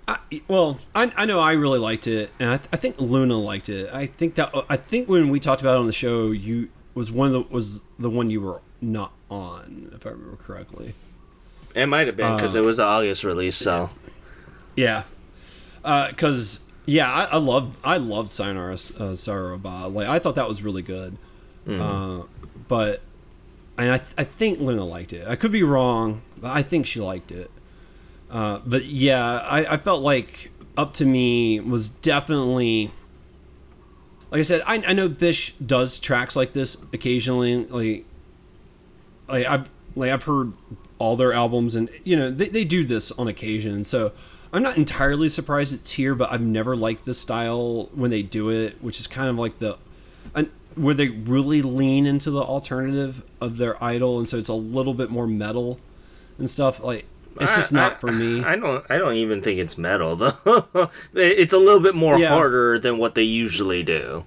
[0.07, 3.69] I, well, I, I know I really liked it, and I, I think Luna liked
[3.69, 3.93] it.
[3.93, 7.11] I think that I think when we talked about it on the show, you was
[7.11, 10.93] one of the was the one you were not on, if I remember correctly.
[11.75, 13.89] it might have been because Uh, it was an August release, so
[14.75, 15.03] Yeah,
[15.83, 19.93] because yeah, I, I loved I loved Sayonara uh, Saraba.
[19.93, 21.17] Like I thought that was really good,
[21.67, 22.23] uh,
[22.67, 23.01] but
[23.77, 25.27] and I I think Luna liked it.
[25.27, 27.51] I could be wrong, but I think she liked it.
[28.29, 32.91] Uh, but yeah, I, I felt like up to me was definitely
[34.31, 34.61] like I said.
[34.65, 37.65] I, I know Bish does tracks like this occasionally.
[37.65, 38.05] Like
[39.27, 40.53] like I've like I've heard
[40.97, 43.83] all their albums, and you know they they do this on occasion.
[43.83, 44.13] So
[44.53, 48.49] I'm not entirely surprised it's here, but I've never liked the style when they do
[48.49, 49.77] it, which is kind of like the
[50.35, 54.53] and where they really lean into the alternative of their idol, and so it's a
[54.53, 55.79] little bit more metal
[56.37, 56.83] and stuff.
[56.83, 57.05] Like
[57.39, 58.43] it's just I- not I- for me.
[58.43, 60.89] I don't I don't even think it's metal though.
[61.13, 62.29] it's a little bit more Yeah.
[62.29, 64.25] harder than what they usually do.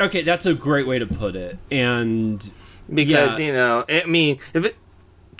[0.00, 1.58] Okay, that's a great way to put it.
[1.70, 2.50] And
[2.92, 3.46] because Yeah.
[3.46, 4.74] you know i mean if it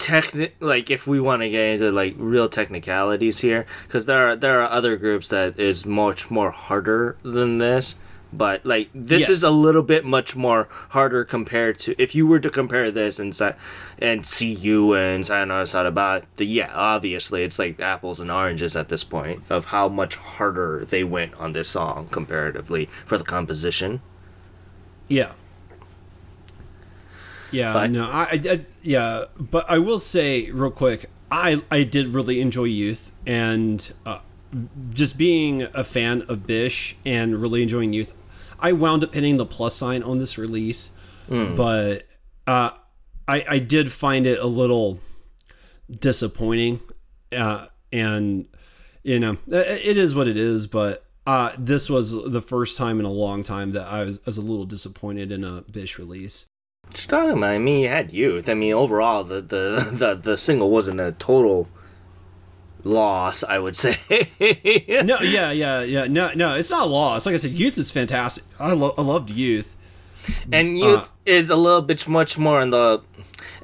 [0.01, 4.37] techni- like if we want to get into like real technicalities here because there are
[4.37, 7.97] there are other groups that is much more harder than this
[8.33, 12.39] but like this is a little bit much more harder compared to if you were
[12.39, 13.39] to compare this and
[13.99, 18.89] and see you and Sayonara Saraba the yeah obviously it's like apples and oranges at
[18.89, 24.01] this point of how much harder they went on this song comparatively for the composition
[25.09, 25.33] Yeah.
[27.53, 31.83] Yeah, But- no, I, I, I- yeah, but I will say real quick, I I
[31.85, 34.19] did really enjoy Youth, and uh,
[34.93, 38.13] just being a fan of Bish and really enjoying Youth,
[38.59, 40.91] I wound up hitting the plus sign on this release,
[41.29, 42.07] but
[42.47, 42.71] uh,
[43.29, 44.99] I I did find it a little
[45.99, 46.81] disappointing,
[47.37, 48.47] uh, and
[49.03, 51.05] you know it is what it is, but.
[51.27, 54.41] Uh, this was the first time in a long time that I was, was a
[54.41, 56.47] little disappointed in a Bish release.
[56.91, 57.51] What you talking about?
[57.51, 58.49] I mean, you had youth.
[58.49, 61.69] I mean, overall, the the the, the single wasn't a total
[62.83, 63.45] loss.
[63.45, 63.97] I would say.
[65.05, 66.07] No, yeah, yeah, yeah.
[66.09, 67.27] No, no, it's not a loss.
[67.27, 68.45] Like I said, Youth is fantastic.
[68.59, 69.77] I, lo- I loved Youth.
[70.53, 73.01] and youth Uh, is a little bit much more in the.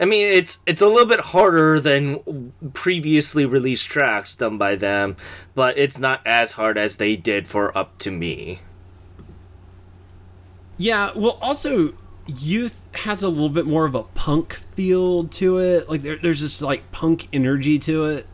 [0.00, 5.16] I mean, it's it's a little bit harder than previously released tracks done by them,
[5.54, 8.60] but it's not as hard as they did for Up to Me.
[10.78, 11.94] Yeah, well, also,
[12.26, 15.88] Youth has a little bit more of a punk feel to it.
[15.88, 18.26] Like there, there's this like punk energy to it,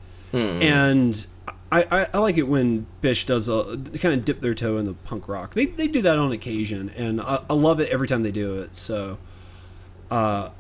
[0.63, 1.27] and
[1.71, 4.87] I, I, I like it when Bish does a kind of dip their toe in
[4.87, 5.55] the punk rock.
[5.55, 8.59] They they do that on occasion, and I, I love it every time they do
[8.61, 8.75] it.
[8.75, 9.19] So,
[10.11, 10.51] uh,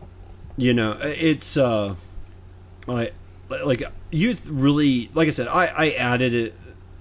[0.57, 1.95] you know, it's uh,
[2.87, 3.15] like
[3.65, 6.55] like Youth really, like I said, I I added it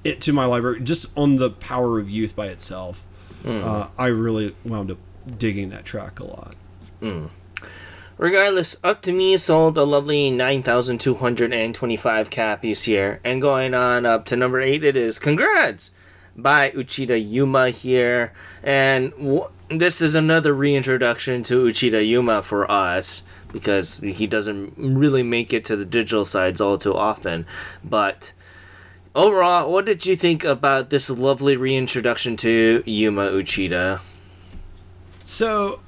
[0.03, 3.03] it to my library just on the power of Youth by itself.
[3.63, 4.97] Uh, I really wound up
[5.37, 6.55] digging that track a lot.
[6.99, 7.27] Hmm.
[8.17, 13.19] Regardless, Up to Me sold a lovely 9,225 copies here.
[13.23, 15.89] And going on up to number 8, it is Congrats
[16.35, 18.33] by Uchida Yuma here.
[18.61, 25.23] And w- this is another reintroduction to Uchida Yuma for us because he doesn't really
[25.23, 27.47] make it to the digital sides all too often.
[27.83, 28.33] But
[29.15, 34.01] overall, what did you think about this lovely reintroduction to Yuma Uchida?
[35.23, 35.79] So,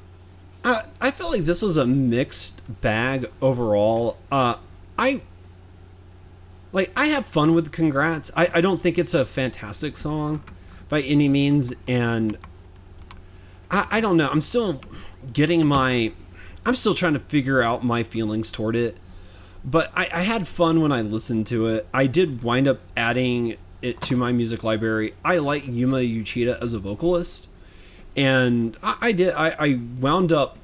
[0.63, 4.17] I I felt like this was a mixed bag overall.
[4.31, 4.55] Uh,
[4.97, 5.21] I
[6.71, 8.31] like I have fun with Congrats.
[8.35, 10.43] I I don't think it's a fantastic song
[10.89, 12.37] by any means, and
[13.69, 14.29] I I don't know.
[14.29, 14.81] I'm still
[15.31, 16.13] getting my.
[16.65, 18.97] I'm still trying to figure out my feelings toward it.
[19.65, 21.87] But I, I had fun when I listened to it.
[21.93, 25.13] I did wind up adding it to my music library.
[25.23, 27.49] I like Yuma Uchida as a vocalist
[28.15, 30.57] and I, I did I, I wound up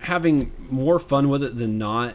[0.00, 2.14] having more fun with it than not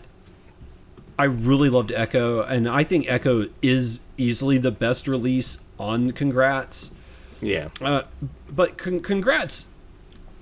[1.20, 6.92] i really loved echo and i think echo is easily the best release on congrats
[7.42, 7.70] Yeah.
[7.82, 8.04] uh,
[8.50, 9.68] but con- congrats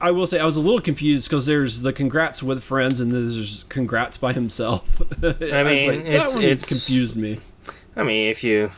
[0.01, 3.11] I will say I was a little confused because there's the congrats with friends and
[3.11, 5.01] there's congrats by himself.
[5.21, 7.41] I, mean, like, it's- that one it's- confused me.
[7.97, 8.71] I mean, if you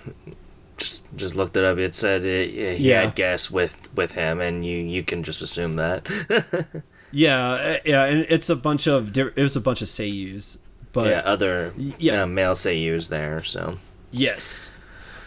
[0.82, 3.02] just just looked it up, it said it, it, he Yeah.
[3.06, 6.08] had guests with with him, and you you can just assume that.
[7.14, 10.58] Yeah, uh, yeah, and it's a bunch of it was a bunch of seiyus,
[10.94, 12.24] but yeah, other yeah.
[12.24, 13.42] uh, male seiyus there.
[13.42, 13.78] So
[14.12, 14.72] yes,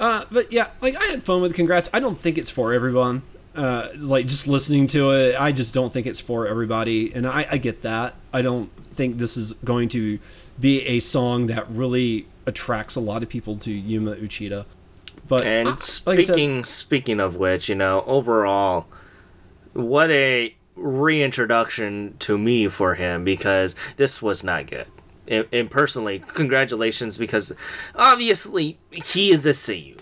[0.00, 1.90] uh, but yeah, like I had fun with congrats.
[1.92, 3.20] I don't think it's for everyone.
[3.54, 7.46] Uh, like just listening to it, I just don't think it's for everybody, and I,
[7.50, 8.14] I get that.
[8.32, 10.18] I don't think this is going to
[10.58, 14.64] be a song that really attracts a lot of people to Yuma Uchida.
[15.26, 15.70] But And uh,
[16.06, 18.86] like said- speaking speaking of which, you know, overall,
[19.72, 24.86] what a reintroduction to me for him because this was not good.
[25.26, 27.52] And, and personally, congratulations because
[27.94, 29.98] obviously he is a Seiyu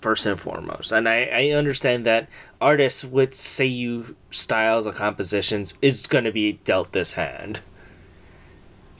[0.00, 2.28] first and foremost, and I, I understand that
[2.60, 7.60] artists with Seiyu styles of compositions is going to be dealt this hand.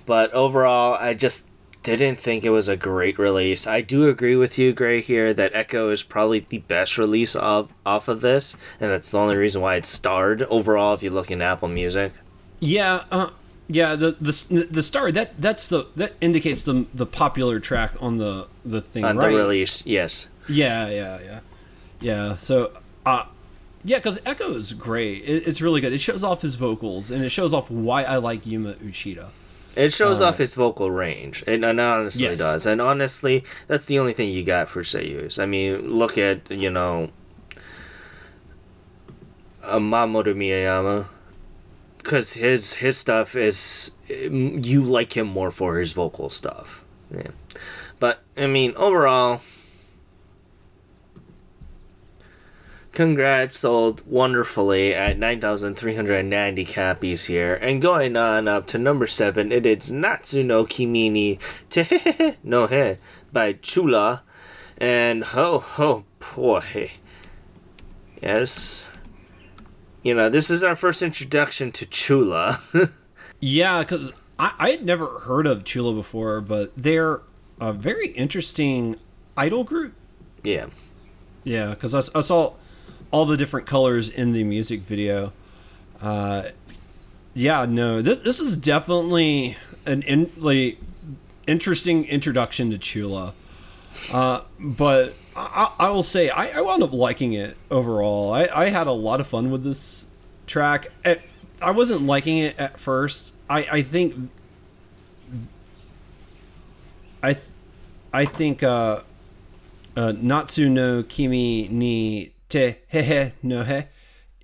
[0.07, 1.49] But overall, I just
[1.85, 3.66] didn't think it was a great release.
[3.66, 7.73] I do agree with you, Gray, here that Echo is probably the best release of
[7.85, 10.94] off of this, and that's the only reason why it starred overall.
[10.94, 12.12] If you look in Apple Music,
[12.61, 13.31] Yeah, uh,
[13.68, 13.94] yeah.
[13.94, 18.49] The the the star that that's the that indicates the the popular track on the
[18.64, 19.31] the thing, on right?
[19.31, 21.40] the release, yes, Yeah, yeah, yeah,
[22.01, 22.37] yeah.
[22.37, 22.73] So,
[23.07, 23.27] uh,
[23.85, 25.25] yeah, because Echo is great.
[25.25, 25.92] It, it's really good.
[25.92, 29.29] It shows off his vocals and it shows off why I like Yuma Uchida.
[29.77, 31.43] It shows off his vocal range.
[31.47, 32.39] It, it honestly Yes.
[32.39, 35.39] does, and honestly, that's the only thing you got for Seiyus.
[35.39, 37.11] I mean, look at you know,
[39.63, 41.07] uh, Mamoru Miyano.
[41.99, 47.29] Because his his stuff is you like him more for his vocal stuff, yeah.
[47.99, 49.41] But I mean, overall,
[52.94, 57.54] congrats sold wonderfully at 9,390 copies here.
[57.54, 61.38] And going on up to number 7, it is Natsu no Kimi ni
[61.70, 62.96] Tehehe no He
[63.33, 64.22] by Chula.
[64.78, 66.04] And ho ho
[66.35, 66.90] boy.
[68.22, 68.87] Yes.
[70.02, 72.61] You know, this is our first introduction to Chula.
[73.40, 77.20] Yeah, because I, I had never heard of Chula before, but they're
[77.61, 78.96] a very interesting
[79.37, 79.92] idol group.
[80.42, 80.66] yeah.
[81.42, 82.54] Yeah, because I, I saw
[83.14, 85.33] all the different colors in the music video.
[86.03, 86.42] Uh,
[87.33, 90.79] yeah, no, this this is definitely an in, like,
[91.46, 93.33] interesting introduction to Chula.
[94.12, 98.33] Uh, but I, I will say I, I wound up liking it overall.
[98.33, 100.09] I, I had a lot of fun with this
[100.48, 100.88] track.
[101.05, 101.20] At,
[101.62, 103.35] I wasn't liking it at first.
[103.48, 104.29] I, I think
[107.22, 107.46] I th-
[108.12, 109.03] I think uh,
[109.96, 113.83] uh, Natsu no Kimi ni te hehe no he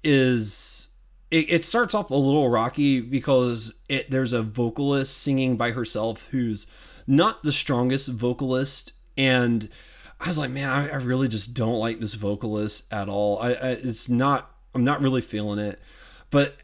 [0.02, 0.88] is
[1.30, 6.26] it, it starts off a little rocky because it there's a vocalist singing by herself
[6.30, 6.66] who's
[7.06, 8.92] not the strongest vocalist.
[9.16, 9.68] And
[10.20, 13.38] I was like man I, I really just don't like this vocalist at all.
[13.38, 15.80] I, I it's not I'm not really feeling it.
[16.30, 16.56] But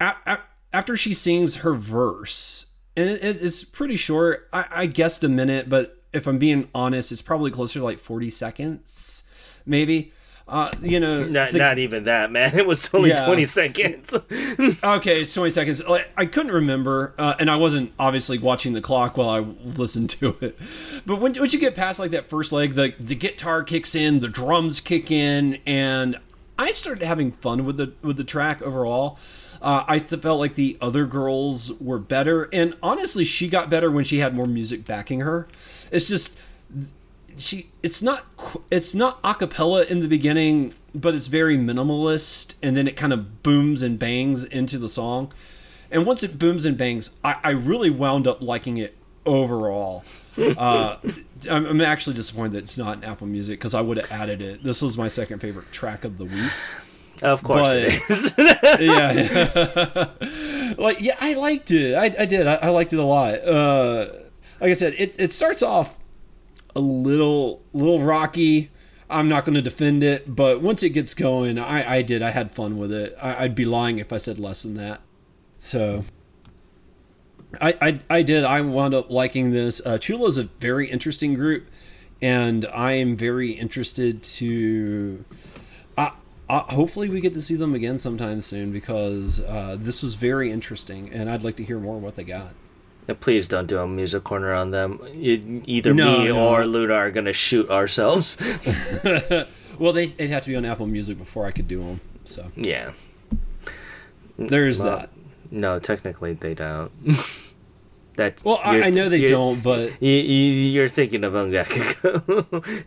[0.00, 0.40] a- a-
[0.72, 5.68] after she sings her verse and it, it's pretty short I, I guessed a minute
[5.68, 9.24] but if i'm being honest it's probably closer to like 40 seconds
[9.64, 10.12] maybe
[10.48, 12.58] uh you know Not, the- not even that, man.
[12.58, 13.26] It was only Yeah.
[13.26, 14.14] 20 seconds.
[14.84, 18.80] okay it's 20 seconds like, i couldn't remember uh, and i wasn't obviously watching the
[18.80, 20.58] clock while i listened to it
[21.06, 24.20] but when, once you get past like that first leg the, the guitar kicks in
[24.20, 26.18] the drums kick in and
[26.58, 29.18] i started having fun with the with the track overall
[29.60, 33.92] uh, I th- felt like the other girls were better, and honestly, she got better
[33.92, 35.46] when she had more music backing her.
[35.92, 36.36] It's just
[37.36, 38.24] she it's not
[38.70, 43.12] it's not a cappella in the beginning but it's very minimalist and then it kind
[43.12, 45.32] of booms and bangs into the song.
[45.90, 50.04] And once it booms and bangs i, I really wound up liking it overall.
[50.34, 50.96] Uh,
[51.50, 54.40] I'm, I'm actually disappointed that it's not in apple music because i would have added
[54.40, 54.64] it.
[54.64, 56.50] This was my second favorite track of the week.
[57.20, 58.34] Of course But- it is.
[58.80, 60.74] yeah.
[60.78, 61.94] Like yeah i liked it.
[61.94, 62.46] I, I did.
[62.46, 63.34] I, I liked it a lot.
[63.44, 64.06] Uh
[64.58, 65.98] like i said it, it starts off
[66.74, 68.70] a little little rocky
[69.10, 72.30] i'm not going to defend it but once it gets going i i did i
[72.30, 75.00] had fun with it I, i'd be lying if i said less than that
[75.58, 76.04] so
[77.60, 78.44] I, I, I did.
[78.44, 79.80] I wound up liking this.
[79.84, 81.66] Uh, Chula is a very interesting group,
[82.20, 85.24] and I am very interested to.
[86.48, 91.10] Hopefully, we get to see them again sometime soon because uh, this was very interesting,
[91.10, 92.52] and I'd like to hear more what they got.
[93.20, 95.00] Please don't do a music corner on them.
[95.12, 96.48] Either No, me no.
[96.48, 98.36] or Luna are gonna shoot ourselves.
[99.78, 102.00] Well, they, they'd have to be on Apple Music before I could do them.
[102.24, 102.92] So yeah.
[104.38, 105.10] There's Well, that.
[105.50, 106.90] No, technically they don't.
[108.16, 112.84] That Well, I, I know they don't, but You, you're thinking of Ongaku.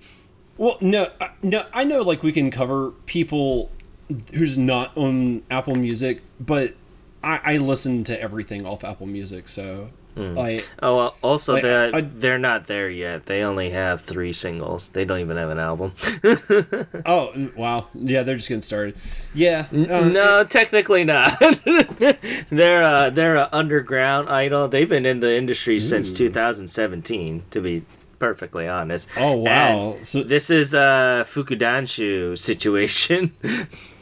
[0.57, 3.71] well, no, I- no, I know like we can cover people
[4.35, 6.75] who's not on Apple Music, but
[7.23, 11.95] I, I listen to everything off Apple Music, so like oh, well, also Like, they're
[11.95, 13.25] I- they're not there yet.
[13.25, 14.89] They only have three singles.
[14.89, 15.91] They don't even have an album.
[17.05, 18.95] oh wow, yeah, they're just getting started.
[19.33, 19.75] Yeah, uh,
[20.07, 21.37] no, technically not.
[22.49, 24.67] they're uh, they're an underground idol.
[24.67, 27.43] They've been in the industry since 2017.
[27.51, 27.83] To be
[28.19, 29.09] perfectly honest.
[29.17, 33.33] Oh wow, And so this is a Fukudanshu situation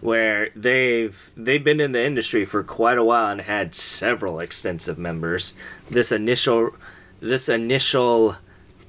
[0.00, 4.98] where they've they've been in the industry for quite a while and had several extensive
[4.98, 5.54] members.
[5.90, 6.70] This initial
[7.20, 8.36] this initial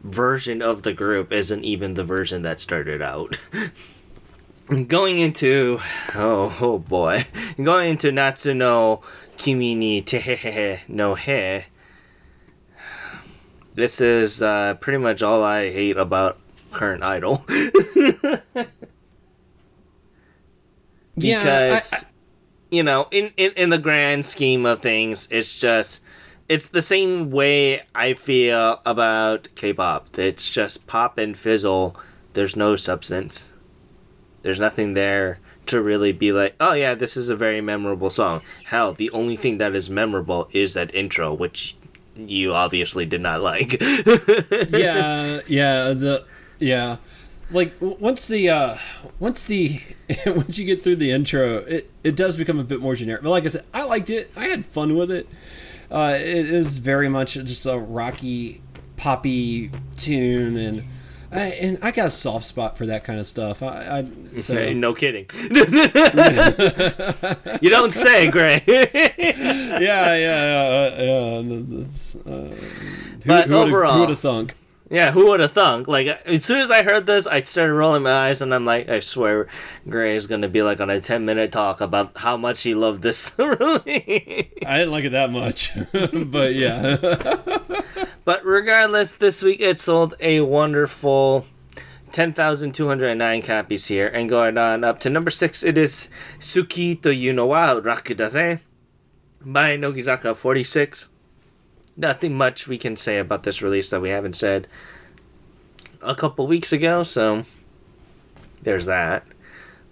[0.03, 3.37] version of the group isn't even the version that started out.
[4.87, 5.79] Going into
[6.15, 7.25] oh oh boy,
[7.61, 9.01] going into Natsu no
[9.35, 11.65] Kimi ni Tehehe no He.
[13.73, 16.39] This is uh, pretty much all I hate about
[16.71, 17.45] current idol
[21.15, 22.07] yeah, I- because I-
[22.69, 26.03] you know in, in in the grand scheme of things it's just
[26.47, 30.17] it's the same way i feel about k-pop.
[30.19, 31.95] It's just pop and fizzle.
[32.33, 33.51] There's no substance.
[34.41, 38.41] There's nothing there to really be like oh yeah this is a very memorable song.
[38.65, 41.75] Hell the only thing that is memorable is that intro which
[42.15, 43.77] you obviously did not like.
[44.71, 46.25] Yeah, yeah, the
[46.59, 46.97] yeah,
[47.51, 48.77] like once the uh
[49.19, 49.81] once the
[50.25, 53.23] once you get through the intro, it it does become a bit more generic.
[53.23, 54.29] But like I said, I liked it.
[54.35, 55.27] I had fun with it.
[55.89, 58.61] Uh, it is very much just a rocky,
[58.95, 60.83] poppy tune, and
[61.33, 63.61] I, and I got a soft spot for that kind of stuff.
[63.61, 65.25] I, I so Hey, no kidding
[67.61, 71.41] you don't say gray yeah, yeah, yeah, uh, yeah.
[71.79, 72.55] That's, uh, who,
[73.25, 74.55] But who overall- who would have thunk?
[74.91, 75.87] Yeah, who would have thunk?
[75.87, 78.65] Like uh, as soon as I heard this, I started rolling my eyes, and I'm
[78.65, 79.47] like, I swear,
[79.87, 83.01] Gray is gonna be like on a 10 minute talk about how much he loved
[83.01, 84.49] this release.
[84.67, 85.71] I didn't like it that much,
[86.13, 86.97] but yeah.
[88.25, 91.45] but regardless, this week it sold a wonderful
[92.11, 97.47] 10,209 copies here, and going on up to number six, it is Suki to Yuno
[97.47, 98.59] wa Rakudaze
[99.39, 101.07] by Nogizaka 46.
[101.97, 104.67] Nothing much we can say about this release that we haven't said
[106.01, 107.43] a couple weeks ago, so
[108.61, 109.25] there's that.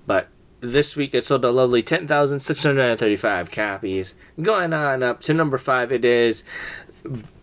[0.05, 0.27] But
[0.61, 4.15] this week it sold a lovely 10,635 copies.
[4.41, 6.43] Going on up to number five, it is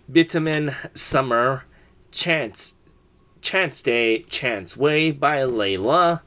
[0.09, 1.65] Vitamin Summer
[2.11, 2.75] Chance
[3.41, 6.23] Chance Day Chance Way by Liella.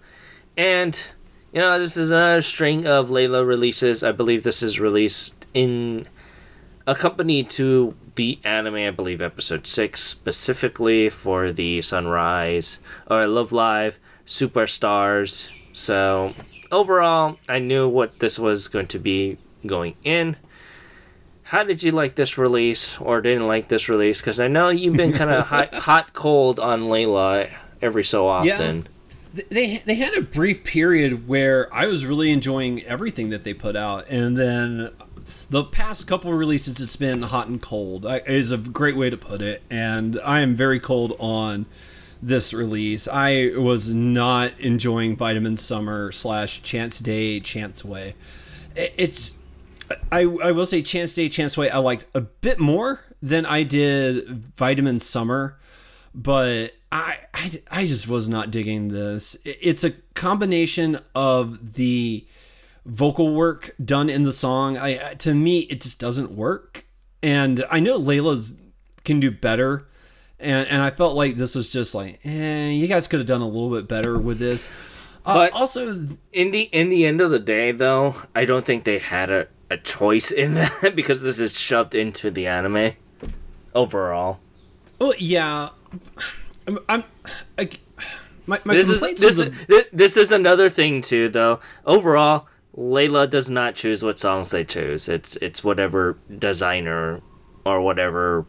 [0.56, 1.08] And
[1.52, 4.04] you know, this is another string of Liella releases.
[4.04, 6.06] I believe this is released in
[6.86, 13.98] accompanied to the anime, I believe episode 6 specifically for the Sunrise or Love Live
[14.26, 15.50] Superstars.
[15.72, 16.34] So,
[16.70, 20.36] overall, I knew what this was going to be going in.
[21.44, 24.20] How did you like this release or didn't like this release?
[24.20, 27.50] Because I know you've been kind of hot, hot, cold on Liella
[27.82, 28.82] every so often.
[28.82, 28.92] Yeah
[29.34, 33.76] they they had a brief period where I was really enjoying everything that they put
[33.76, 34.90] out, and then
[35.50, 38.06] the past couple releases it's been hot and cold.
[38.28, 41.66] Is a great way to put it, and I am very cold on
[42.22, 43.08] this release.
[43.08, 48.16] I was not enjoying Vitamin Summer slash Chance Day Chance Way.
[48.76, 49.34] It's
[50.12, 53.64] I, I will say Chance Day Chance Way I liked a bit more than I
[53.64, 55.58] did Vitamin Summer,
[56.14, 59.36] but I, I I just was not digging this.
[59.46, 62.26] It's a combination of the
[62.90, 64.78] vocal work done in the song.
[64.78, 66.86] I to me it just doesn't work,
[67.24, 68.54] and I know Liella's
[69.04, 69.86] can do better.
[70.42, 73.42] And, and I felt like this was just like, eh, you guys could have done
[73.42, 74.70] a little bit better with this.
[75.26, 78.86] Uh, But- also, in the in the end of the day though i don't think
[78.86, 82.94] they had a, a choice in that because this is shoved into the anime
[83.76, 84.40] overall
[85.00, 85.70] Well, yeah,
[86.68, 86.80] I'm.
[86.88, 87.04] I'm
[87.58, 87.70] I,
[88.46, 93.30] my my this is this with is, this is another thing too though overall Liella
[93.30, 97.22] does not choose what songs they choose it's it's whatever designer
[97.66, 98.46] or whatever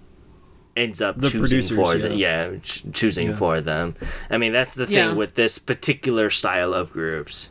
[0.76, 2.08] ends up The choosing for yeah.
[2.08, 3.36] the yeah ch- choosing Yeah.
[3.36, 3.96] for them
[4.30, 5.14] i mean that's the thing Yeah.
[5.14, 7.50] with this particular style of groups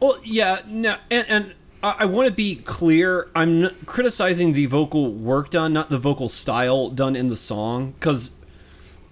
[0.00, 3.28] well, yeah, no, and and I, I want to be clear.
[3.34, 7.92] I'm not criticizing the vocal work done, not the vocal style done in the song,
[8.00, 8.32] because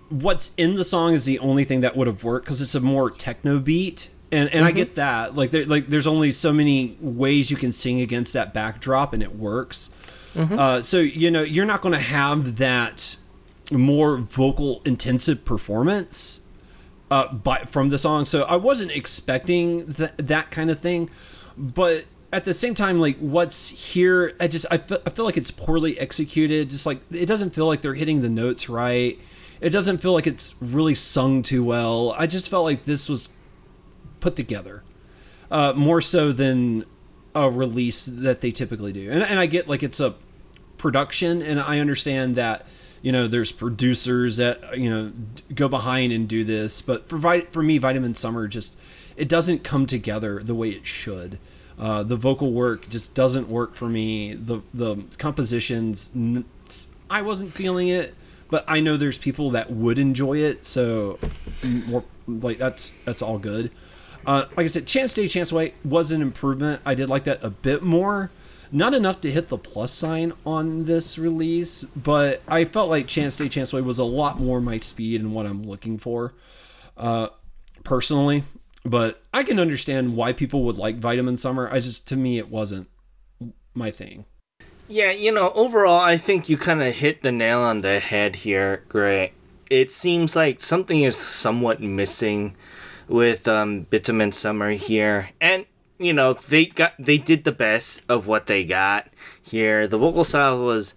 [0.09, 2.81] what's in the song is the only thing that would have worked because it's a
[2.81, 5.35] more techno beat and and I get that.
[5.35, 9.23] Like there, like there's only so many ways you can sing against that backdrop, and
[9.23, 9.91] it works.
[10.59, 13.17] Uh, so you know you're not going to have that
[13.73, 16.41] more vocal intensive performance
[17.11, 18.27] uh, by, from the song.
[18.27, 21.11] So I wasn't expecting th- that kind of thing,
[21.57, 25.51] but at the same time, like what's here, I just I I feel like it's
[25.51, 26.71] poorly executed.
[26.71, 29.19] Just like it doesn't feel like they're hitting the notes right.
[29.61, 32.15] It doesn't feel like it's really sung too well.
[32.17, 33.29] I just felt like this was
[34.21, 34.83] put together
[35.51, 36.85] uh, more so than
[37.35, 39.11] a release that they typically do.
[39.11, 40.15] And, and I get like it's a
[40.77, 42.67] production, and I understand that
[43.03, 45.13] you know there's producers that you know
[45.55, 48.79] go behind and do this, but for for me, Vitamin Summer just
[49.17, 51.39] it doesn't come together the way it should.
[51.79, 54.35] Uh, the vocal work just doesn't work for me.
[54.35, 56.11] The the compositions,
[57.09, 58.15] I wasn't feeling it,
[58.51, 60.65] but I know there's people that would enjoy it.
[60.65, 61.19] So,
[61.87, 63.71] more like that's that's all good.
[64.29, 66.83] Uh, like I said, Chance Day, Chance Way was an improvement.
[66.85, 68.31] I did like that a bit more.
[68.71, 73.39] Not enough to hit the plus sign on this release, but I felt like Chance
[73.39, 76.35] Day, Chance Way was a lot more my speed and what I'm looking for,
[76.99, 77.29] uh,
[77.85, 78.45] personally.
[78.85, 81.67] But I can understand why people would like Vitamin Summer.
[81.73, 82.91] I just, to me, it wasn't
[83.73, 84.27] my thing.
[84.89, 88.37] Yeah, you know, overall, I think you kind of hit the nail on the head
[88.37, 89.33] here, Gray.
[89.71, 92.57] It seems like something is somewhat missing
[93.09, 95.67] with um, Vitamin Summer here, and
[95.99, 99.09] you know they got they did the best of what they got
[99.43, 99.87] here.
[99.87, 100.95] The vocal style was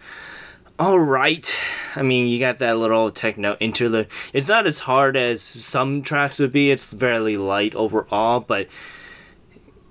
[0.78, 1.54] all right.
[1.96, 4.08] I mean, you got that little techno interlude.
[4.34, 6.72] It's not as hard as some tracks would be.
[6.72, 8.68] It's fairly light overall, but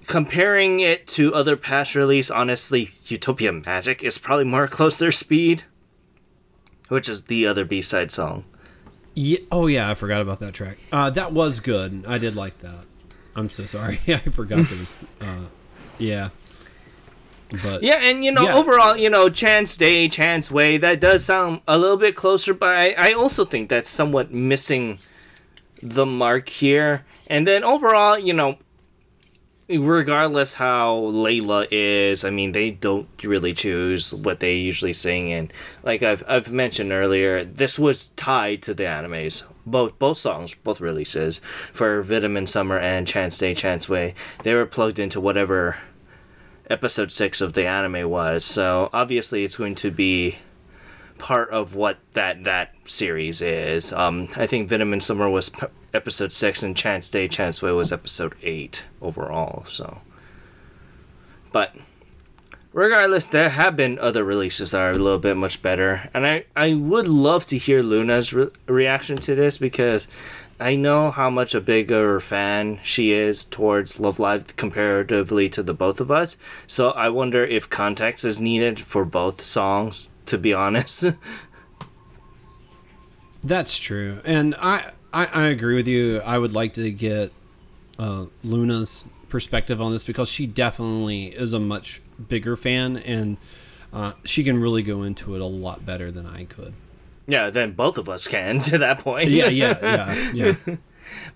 [0.07, 5.63] comparing it to other past release, honestly, Utopia Magic is probably more close their speed,
[6.89, 8.45] which is the other B side song.
[9.15, 9.39] Yeah.
[9.51, 10.79] Oh yeah, I forgot about that track.
[10.93, 12.05] Uh, that was good.
[12.07, 12.85] I did like that.
[13.37, 14.01] I'm so sorry.
[14.09, 14.97] I forgot there was.
[15.21, 15.45] Uh,
[15.99, 16.31] yeah.
[17.65, 18.55] But Yeah, and you know, Yeah.
[18.55, 22.77] overall, you know, Chance Day, Chance Way, that does sound a little bit closer, but
[22.77, 24.99] I, I also think that's somewhat missing
[25.83, 27.05] the mark here.
[27.27, 28.59] And then overall, you know,
[29.79, 35.33] regardless how Liella is, I mean, they don't really choose what they usually sing.
[35.33, 35.53] And
[35.83, 39.45] like I've, I've mentioned earlier, this was tied to the animes.
[39.67, 41.41] Both both songs, both releases
[41.73, 45.77] for Vitamin Summer and Chance Day, Chance Way, they were plugged into whatever
[46.69, 48.45] episode six of the anime was.
[48.45, 50.39] So obviously, it's going to be
[51.19, 53.93] part of what that that series is.
[53.93, 55.51] Um, I think Vitamin Summer was
[55.93, 59.65] episode six, and Chance Day, Chance Way was episode eight overall.
[59.67, 59.99] So,
[61.53, 61.75] but
[62.73, 66.45] regardless, there have been other releases that are a little bit much better, and I
[66.57, 70.09] I would love to hear Luna's re- reaction to this because.
[70.63, 75.73] I know how much a bigger fan she is towards Love Live comparatively to the
[75.73, 76.37] both of us.
[76.67, 81.03] So I wonder if context is needed for both songs, to be honest.
[83.43, 86.21] That's true, and I, I I agree with you.
[86.21, 87.33] I would like to get
[87.99, 93.37] uh, Luna's perspective on this because she definitely is a much bigger fan, and
[93.93, 96.75] uh, she can really go into it a lot better than I could.
[97.27, 99.29] yeah, then both of us can to that point.
[99.31, 100.77] Yeah, yeah, yeah, yeah.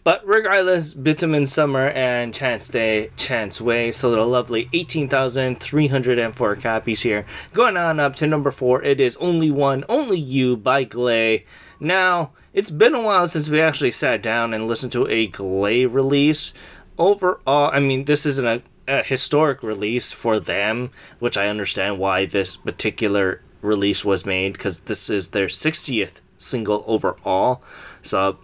[0.04, 7.26] But regardless, Vitamin Summer and Chance Day, Chance Way sold a lovely 18,304 copies here.
[7.52, 11.44] Going on up to number four, it is Only One, Only You by Glay.
[11.80, 15.86] Now, it's been a while since we actually sat down and listened to a Glay
[15.86, 16.54] release.
[16.98, 22.26] Overall, I mean, this isn't a, a historic release for them, which I understand why
[22.26, 27.62] this particular release was made, because this is their 60th single overall.
[28.02, 28.38] So,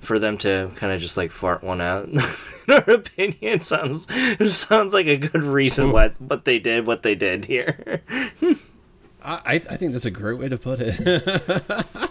[0.00, 2.20] for them to kind of just like fart one out, in
[2.68, 4.06] our opinion, sounds
[4.54, 8.02] sounds like a good reason what what they did, what they did here.
[9.22, 12.10] I, I think that's a great way to put it.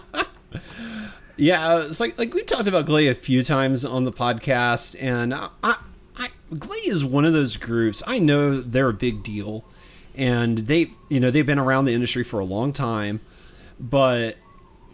[1.36, 5.34] yeah, it's like like we talked about Glay a few times on the podcast, and
[5.34, 6.28] I, I,
[6.58, 8.02] Glay is one of those groups.
[8.06, 9.64] I know they're a big deal,
[10.14, 13.20] and they you know they've been around the industry for a long time,
[13.78, 14.36] but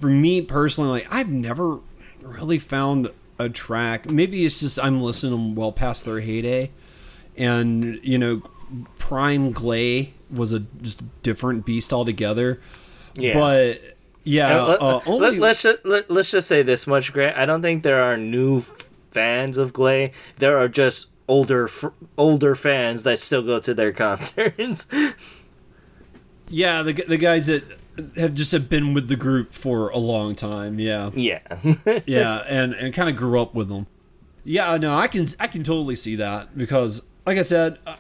[0.01, 1.79] for me personally, like I've never
[2.23, 3.09] really found
[3.39, 4.11] a track.
[4.11, 6.71] Maybe it's just I'm listening well past their heyday,
[7.37, 8.43] and you know,
[8.99, 12.61] Prime Glay was a just different beast altogether.
[13.15, 13.35] Yeah.
[13.35, 13.92] But
[14.25, 17.37] yeah, let, uh, only let, us just, let, let's just say this much, Grant.
[17.37, 20.13] I don't think there are new f- fans of Glay.
[20.39, 24.87] There are just older f- older fans that still go to their concerts.
[26.49, 27.65] yeah, the the guys that
[28.17, 30.79] have just have been with the group for a long time.
[30.79, 31.41] Yeah, yeah.
[32.07, 33.87] yeah, and and kind of grew up with them.
[34.45, 37.97] Yeah, no, I can I can totally see that because, like I said, uh,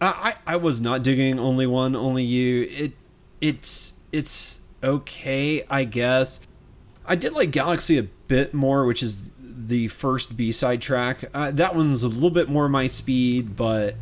[0.00, 2.62] I I was not digging only one, only you.
[2.70, 2.92] It
[3.40, 6.40] it's it's okay, I guess.
[7.06, 11.24] I did like Galaxy a bit more, which is the first B side track.
[11.34, 13.94] Uh, that one's a little bit more my speed, but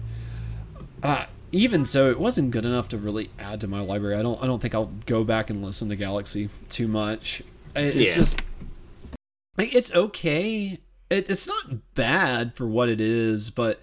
[1.02, 4.16] uh, even so, it wasn't good enough to really add to my library.
[4.16, 7.42] I don't I don't think I'll go back and listen to Galaxy too much.
[7.74, 8.14] It's yeah.
[8.14, 8.42] just
[9.56, 10.78] like it's okay.
[11.10, 13.80] It, it's not bad for what it is, but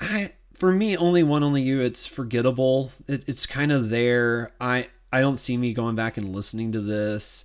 [0.00, 1.80] I for me only one only you.
[1.80, 2.90] It's forgettable.
[3.06, 4.52] It, it's kind of there.
[4.60, 7.44] I I don't see me going back and listening to this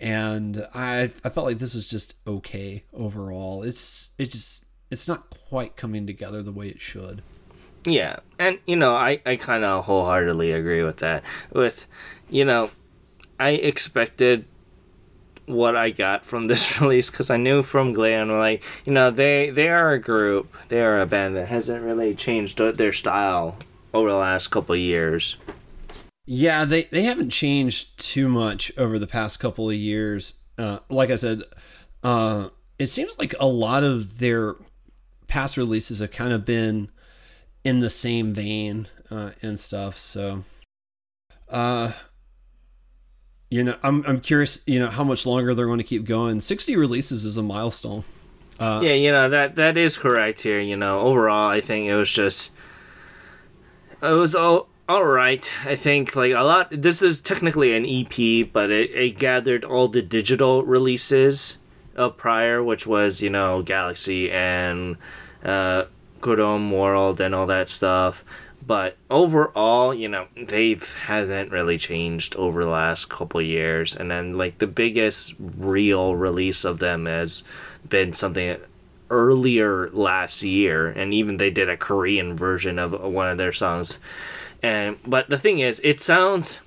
[0.00, 3.62] and I I felt like this was just okay overall.
[3.62, 7.22] It's it's just it's not quite coming together the way it should.
[7.84, 11.22] Yeah, and you know I I kind of wholeheartedly agree with that.
[11.52, 11.86] With
[12.30, 12.70] you know,
[13.38, 14.46] I expected
[15.44, 19.50] what I got from this release because I knew from Glay like you know they
[19.50, 23.58] they are a group they are a band that hasn't really changed their style
[23.92, 25.36] over the last couple years.
[26.32, 30.34] Yeah, they they haven't changed too much over the past couple of years.
[30.56, 31.42] Uh, like I said,
[32.04, 34.54] uh, it seems like a lot of their
[35.26, 36.88] past releases have kind of been
[37.64, 39.98] in the same vein uh, and stuff.
[39.98, 40.44] So,
[41.48, 41.94] uh,
[43.50, 44.62] you know, I'm I'm curious.
[44.68, 46.38] You know, how much longer they're going to keep going.
[46.40, 48.04] Sixty releases is a milestone.
[48.60, 50.60] Uh, yeah, you know that that is correct here.
[50.60, 52.52] You know, overall, I think it was just
[54.00, 58.52] it was all all right i think like a lot this is technically an ep
[58.52, 61.58] but it, it gathered all the digital releases
[61.94, 64.96] of prior which was you know galaxy and
[65.44, 65.84] uh
[66.20, 68.24] Gudom world and all that stuff.
[68.66, 73.96] But overall you know they've hasn't really changed over the last couple years.
[73.96, 77.42] And then like the biggest real release of them has
[77.88, 78.58] been something
[79.10, 80.88] earlier last year.
[80.88, 83.98] And even they did a korean version of one of their songs
[84.62, 86.60] and but the thing is, it sounds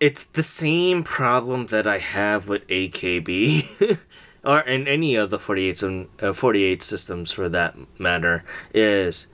[0.00, 3.98] it's the same problem that I have with AKB
[4.44, 5.82] or in any of the 48
[6.20, 9.26] uh, 48 systems for that matter is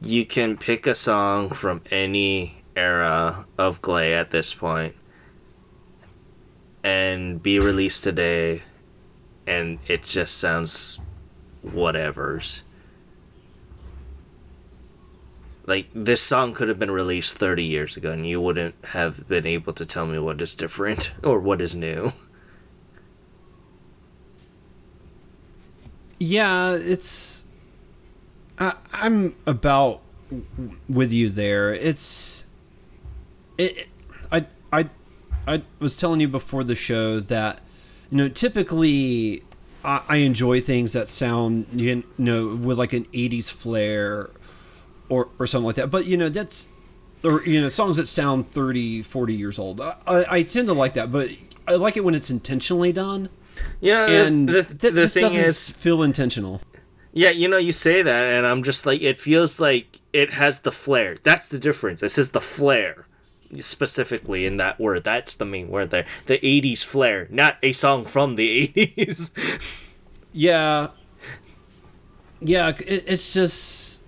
[0.00, 4.94] you can pick a song from any era of Glay at this point
[6.82, 8.62] and be released today
[9.46, 11.00] and it just sounds
[11.62, 12.62] whatever's
[15.72, 19.46] like this song could have been released 30 years ago and you wouldn't have been
[19.46, 22.12] able to tell me what is different or what is new.
[26.18, 27.44] Yeah it's
[28.58, 30.02] I, i'm about
[30.90, 31.72] with you there.
[31.72, 32.44] It's
[33.56, 33.88] it
[34.30, 34.90] i i
[35.48, 37.62] i was telling you before the show that
[38.10, 39.42] you know typically
[39.82, 44.28] I, I enjoy things that sound you know with like an 80s flair
[45.12, 45.90] or or something like that.
[45.90, 46.68] But you know that's
[47.22, 49.80] or you know songs that sound 30 40 years old.
[49.80, 51.28] I, I, tend to like that but
[51.68, 53.28] i like it when it's intentionally done.
[53.80, 56.62] Yeah and the, the, the this thing doesn't is feel intentional.
[57.12, 60.60] Yeah you know you say that and i'm just like it feels like it has
[60.60, 61.18] the flair.
[61.22, 62.00] That's the difference.
[62.00, 63.06] This is the flair
[63.60, 65.04] specifically in that word.
[65.04, 66.06] That's the main word there.
[66.26, 69.30] The 80s flair not a song from the 80s
[70.32, 70.88] yeah.
[72.40, 74.01] Yeah it, it's just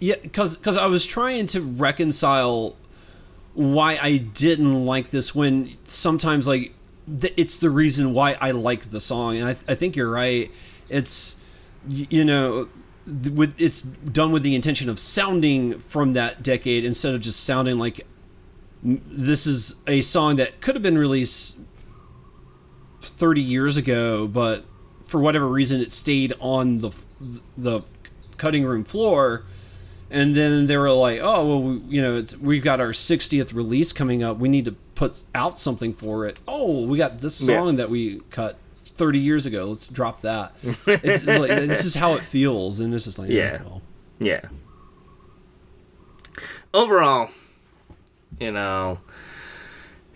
[0.00, 2.76] yeah, because because I was trying to reconcile
[3.54, 6.72] why I didn't like this when sometimes like
[7.20, 10.50] th- it's the reason why I like the song, and I, I think you're right.
[10.88, 11.46] It's
[11.86, 12.68] you know
[13.06, 17.78] with it's done with the intention of sounding from that decade instead of just sounding
[17.78, 18.06] like
[18.82, 21.60] this is a song that could have been released
[23.00, 24.64] 30 years ago but
[25.06, 26.90] for whatever reason it stayed on the
[27.56, 27.80] the
[28.36, 29.44] cutting room floor
[30.10, 33.92] and then they were like, "Oh, well, we, you know, we've got our 60th release
[33.92, 34.38] coming up.
[34.38, 36.38] We need to put out something for it.
[36.46, 37.76] Oh, we got this song yeah.
[37.76, 39.66] that we cut 30 years ago.
[39.66, 40.52] Let's drop that.
[40.62, 43.82] it's like, this is how it feels, and it's just like, yeah, oh, well.
[44.18, 44.40] yeah.
[46.74, 47.30] Overall,
[48.38, 48.98] you know,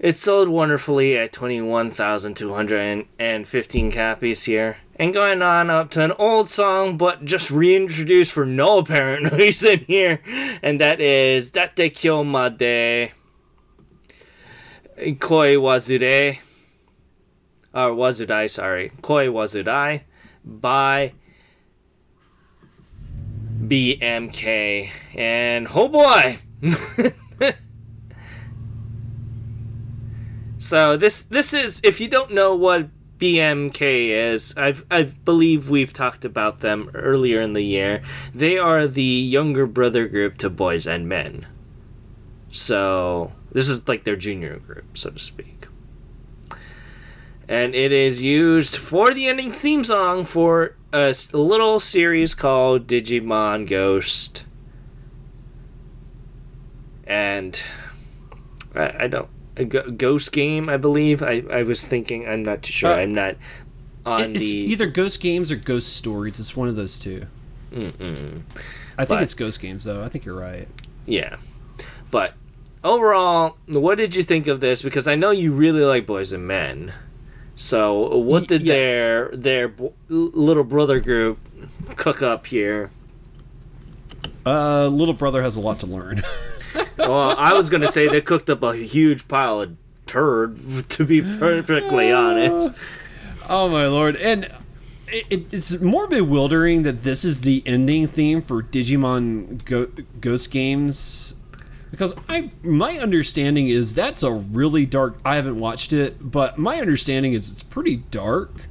[0.05, 6.99] it sold wonderfully at 21,215 copies here and going on up to an old song
[6.99, 10.21] but just reintroduced for no apparent reason here
[10.63, 13.13] and that is Date Kyomade
[15.19, 16.39] Koi Wazure
[17.73, 18.93] or Wazudai sorry.
[19.01, 20.03] Koi Wazudai
[20.45, 21.15] by
[23.67, 26.39] BMK and oh boy
[30.65, 32.89] so this this is if you don't know what
[33.19, 34.55] BMK is.
[34.57, 38.03] I've I believe we've talked about them earlier in the year.
[38.35, 41.47] They are the younger brother group to Boys and Men.
[42.51, 45.67] So this is like their junior group, so to speak.
[47.47, 53.69] And it is used for the ending theme song for a little series called Digimon
[53.69, 54.45] Ghost.
[57.07, 57.63] And
[58.75, 61.23] I, I don't a ghost game, I believe.
[61.23, 62.27] I, I was thinking.
[62.27, 62.91] I'm not too sure.
[62.91, 63.37] Uh, I'm not
[64.07, 66.39] on it's the either Ghost Games or Ghost Stories.
[66.39, 67.27] It's one of those 2
[67.73, 68.43] Mm-mm.
[68.97, 70.05] I think but, it's Ghost Games, though.
[70.05, 70.69] I think you're right.
[71.07, 71.37] Yeah,
[72.11, 72.35] but
[72.85, 74.83] overall, what did you think of this?
[74.83, 76.93] Because I know you really like Boys and Men.
[77.57, 78.75] So, what did yes.
[78.75, 79.75] their their
[80.09, 81.39] little brother group
[81.97, 82.91] cook up here?
[84.47, 86.23] Uh, little brother has a lot to learn.
[86.99, 89.77] well, I was gonna say they cooked up a huge pile of
[90.07, 90.59] turd.
[90.91, 92.71] To be perfectly honest.
[93.49, 94.17] Oh my lord!
[94.17, 94.51] And
[95.09, 99.91] it, it's more bewildering that this is the ending theme for Digimon Go-
[100.21, 101.35] Ghost Games
[101.91, 105.19] because I my understanding is that's a really dark.
[105.25, 108.67] I haven't watched it, but my understanding is it's pretty dark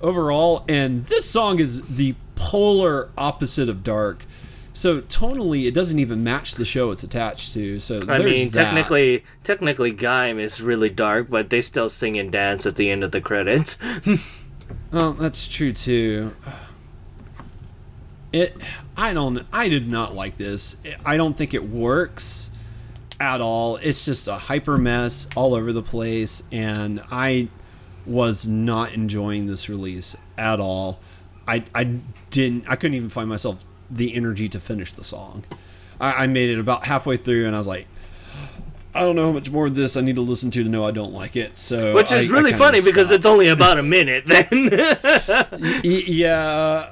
[0.00, 4.24] overall, and this song is the polar opposite of dark.
[4.72, 7.80] So tonally, it doesn't even match the show it's attached to.
[7.80, 8.64] So I mean, that.
[8.64, 13.02] technically, technically, Gaim is really dark, but they still sing and dance at the end
[13.02, 13.76] of the credits.
[14.92, 16.34] well, that's true too.
[18.32, 18.56] It,
[18.96, 20.76] I don't, I did not like this.
[21.04, 22.50] I don't think it works
[23.18, 23.76] at all.
[23.76, 27.48] It's just a hyper mess all over the place, and I
[28.06, 31.00] was not enjoying this release at all.
[31.48, 31.98] I, I
[32.30, 35.44] didn't, I couldn't even find myself the energy to finish the song.
[36.00, 37.86] I, I made it about halfway through, and I was like,
[38.94, 40.84] I don't know how much more of this I need to listen to to know
[40.84, 41.56] I don't like it.
[41.56, 44.24] So, which is I, really I funny because it's only about a minute.
[44.26, 44.48] Then,
[45.84, 46.90] yeah,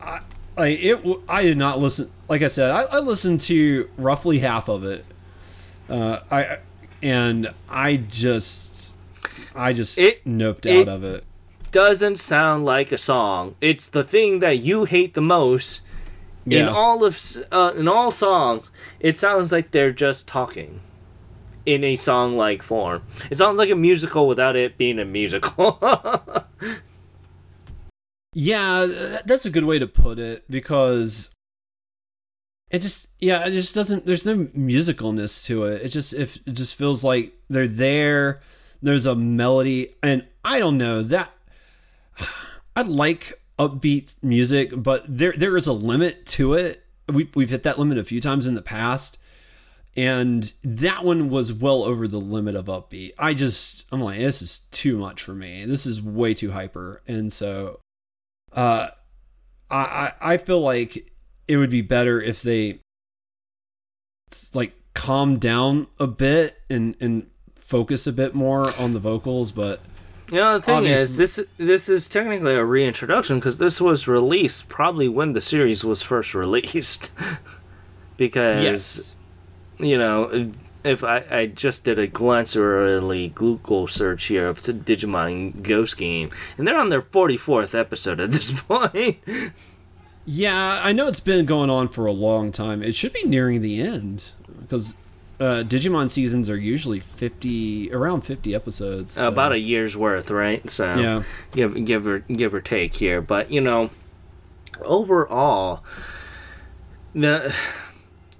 [0.00, 0.20] I,
[0.56, 2.10] I it I did not listen.
[2.28, 5.04] Like I said, I, I listened to roughly half of it.
[5.88, 6.58] Uh, I
[7.02, 8.94] and I just
[9.54, 11.24] I just it, noped out of it.
[11.72, 13.56] Doesn't sound like a song.
[13.60, 15.80] It's the thing that you hate the most
[16.44, 16.62] yeah.
[16.62, 17.20] in all of
[17.50, 20.80] uh, in all songs, it sounds like they're just talking
[21.66, 23.02] in a song like form.
[23.30, 25.78] It sounds like a musical without it being a musical.
[28.32, 31.34] yeah, that's a good way to put it because
[32.70, 35.82] it just yeah, it just doesn't there's no musicalness to it.
[35.82, 38.40] It just if it just feels like they're there,
[38.82, 41.30] there's a melody and I don't know that
[42.76, 46.84] I'd like upbeat music, but there there is a limit to it.
[47.06, 49.18] We've we've hit that limit a few times in the past,
[49.96, 53.12] and that one was well over the limit of upbeat.
[53.18, 55.66] I just I'm like this is too much for me.
[55.66, 57.80] This is way too hyper, and so
[58.52, 58.88] uh,
[59.70, 61.12] I I feel like
[61.46, 62.80] it would be better if they
[64.54, 69.80] like calm down a bit and and focus a bit more on the vocals, but
[70.30, 71.02] you know, the thing Obviously.
[71.02, 75.84] is, this this is technically a reintroduction because this was released probably when the series
[75.84, 77.10] was first released.
[78.16, 79.16] because, yes.
[79.78, 80.48] you know,
[80.84, 86.30] if I, I just did a glance-early Google search here of the Digimon Ghost Game,
[86.56, 89.18] and they're on their 44th episode at this point.
[90.24, 92.82] yeah, I know it's been going on for a long time.
[92.82, 94.94] It should be nearing the end because
[95.40, 99.14] uh, Digimon seasons are usually fifty, around fifty episodes.
[99.14, 99.26] So.
[99.26, 100.68] About a year's worth, right?
[100.68, 101.22] So yeah,
[101.52, 103.90] give give or give or take here, but you know,
[104.82, 105.82] overall,
[107.14, 107.54] the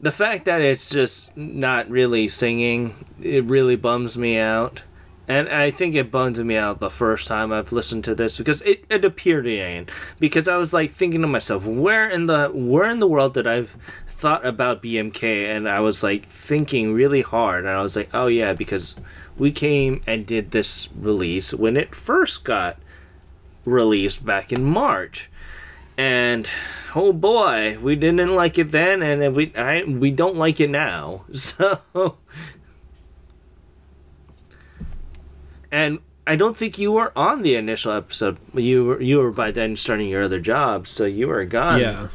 [0.01, 4.83] the fact that it's just not really singing, it really bums me out.
[5.29, 8.63] And I think it bummed me out the first time I've listened to this because
[8.63, 9.87] it, it appeared in
[10.19, 13.47] because I was like thinking to myself, where in the where in the world did
[13.47, 13.77] I've
[14.21, 18.27] thought about BMK and I was like thinking really hard and I was like, oh
[18.27, 18.95] yeah, because
[19.39, 22.77] we came and did this release when it first got
[23.65, 25.31] released back in March.
[25.97, 26.47] And
[26.95, 31.25] oh boy, we didn't like it then and we I we don't like it now.
[31.33, 32.19] So
[35.73, 38.37] And I don't think you were on the initial episode.
[38.53, 41.81] You were you were by then starting your other job, so you were gone.
[41.81, 42.09] Yeah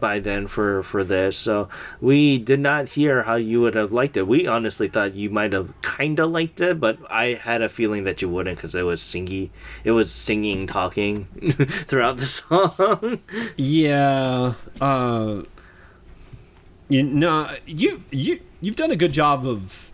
[0.00, 1.36] by then for for this.
[1.36, 1.68] So
[2.00, 4.26] we did not hear how you would have liked it.
[4.26, 8.04] We honestly thought you might have kind of liked it but i had a feeling
[8.04, 9.50] that you wouldn't because it was singy
[9.84, 11.24] it was singing talking
[11.86, 13.20] throughout the song.
[13.56, 15.42] Yeah uh
[16.88, 19.91] you know you you you've done a good job of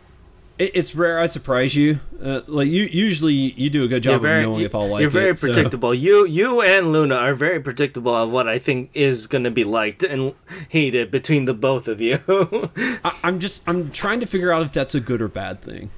[0.59, 2.01] it, it's rare I surprise you.
[2.23, 4.89] Uh, like you usually you do a good job very, of knowing you, if I'll
[4.89, 5.95] like you're very it, so- predictable.
[5.95, 9.65] You you and Luna are very predictable of what I think is going to be
[9.65, 10.35] liked and
[10.69, 12.19] hated between the both of you.
[13.05, 15.91] I, I'm just I'm trying to figure out if that's a good or bad thing.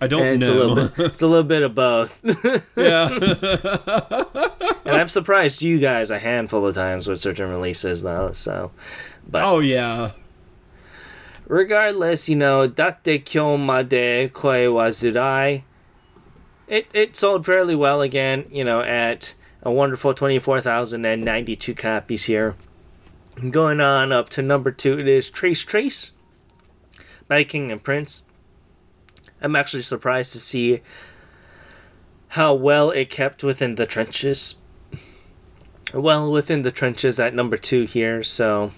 [0.00, 0.54] I don't it's know.
[0.54, 2.20] a little bit it's a little bit of both.
[2.76, 3.08] yeah.
[4.84, 8.32] and I've surprised you guys a handful of times with certain releases though.
[8.32, 8.72] So,
[9.26, 10.12] but oh yeah.
[11.46, 15.62] Regardless, you know, Date Kyo Made Koi wa Zurai,
[16.66, 22.56] it, it sold fairly well again, you know, at a wonderful 24,092 copies here.
[23.50, 26.12] Going on up to number two, it is Trace Trace
[27.28, 28.24] by King and Prince.
[29.40, 30.80] I'm actually surprised to see
[32.28, 34.56] how well it kept within the trenches.
[35.92, 38.72] Well, within the trenches at number two here, so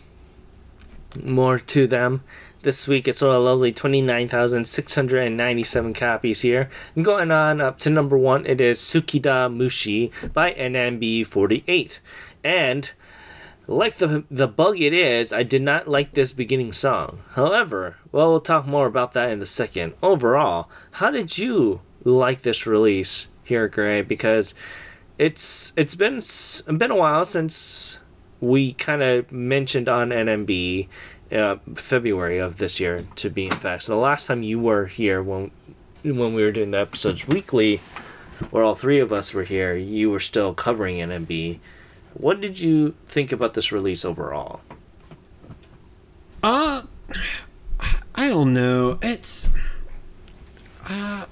[1.23, 2.23] more to them.
[2.69, 6.69] This week it's a lovely 29,697 copies here.
[6.95, 11.99] And going on up to number one, it is Tsukida Mushi by NMB48.
[12.45, 12.91] And
[13.67, 17.23] like the the bug it is, I did not like this beginning song.
[17.37, 19.95] However, well, we'll talk more about that in a second.
[20.03, 24.03] Overall, how did you like this release here, Gray?
[24.03, 24.53] Because
[25.17, 28.01] it's it's been s- been a while since
[28.41, 30.87] we kind of mentioned on NMB
[31.33, 33.85] uh, February of this year to be in fact.
[33.85, 35.51] So the last time you were here when
[36.03, 37.79] when we were doing the episodes weekly,
[38.51, 41.59] where all three of us were here, you were still covering NMB.
[42.15, 44.61] What did you think about this release overall?
[46.43, 46.83] Uh
[48.15, 48.99] I don't know.
[49.03, 49.49] It's
[50.89, 51.27] uh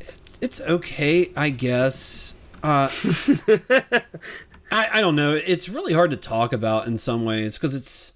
[0.00, 2.34] it's, it's okay, I guess.
[2.62, 2.88] Uh
[4.74, 5.32] I, I don't know.
[5.32, 8.12] It's really hard to talk about in some ways because it's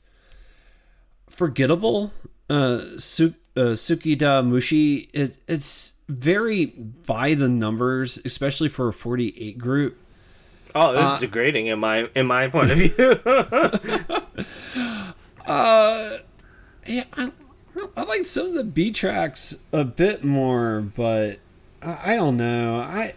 [1.28, 2.12] forgettable.
[2.50, 9.58] Uh, Su- uh, Tsukida Mushi, it, it's very by the numbers, especially for a 48
[9.58, 9.98] group.
[10.74, 12.94] Oh, this Uh, is degrading in my in my point of view.
[15.46, 16.18] Uh,
[16.86, 17.32] yeah, I,
[17.96, 21.38] I like some of the B tracks a bit more, but
[21.82, 22.80] I, I don't know.
[22.80, 23.14] I,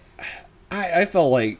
[0.72, 1.60] I I felt like,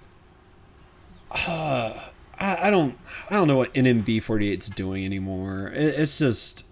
[1.32, 1.94] uh,
[2.40, 2.98] I, I don't
[3.30, 5.72] I don't know what NMB 48's doing anymore.
[5.74, 6.66] It, it's just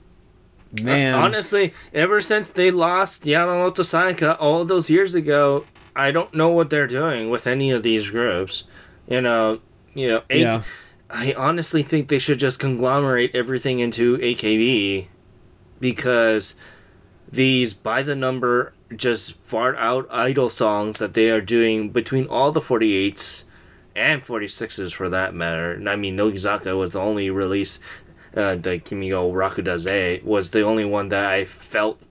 [0.81, 1.13] man.
[1.13, 6.69] Honestly, ever since they lost Yamamoto Sayaka all those years ago, I don't know what
[6.69, 8.63] they're doing with any of these groups.
[9.07, 9.61] You know,
[9.93, 10.63] you know, A- yeah,
[11.09, 15.07] I honestly think they should just conglomerate everything into AKB
[15.79, 16.55] because
[17.31, 22.51] these by the number just fart out idol songs that they are doing between all
[22.51, 23.43] the 48s
[23.95, 25.81] and 46s for that matter.
[25.87, 27.79] I mean, Nogizaka was the only release
[28.35, 32.03] uh, the Kimigo Rakudaze was the only one that I felt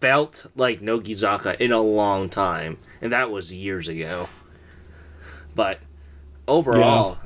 [0.00, 4.28] felt like Nogizaka in a long time, and that was years ago.
[5.54, 5.78] But
[6.48, 7.18] overall,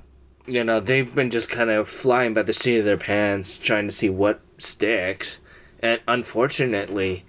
[0.47, 3.87] you know, they've been just kind of flying by the seat of their pants, trying
[3.87, 5.39] to see what sticks.
[5.81, 7.25] And unfortunately,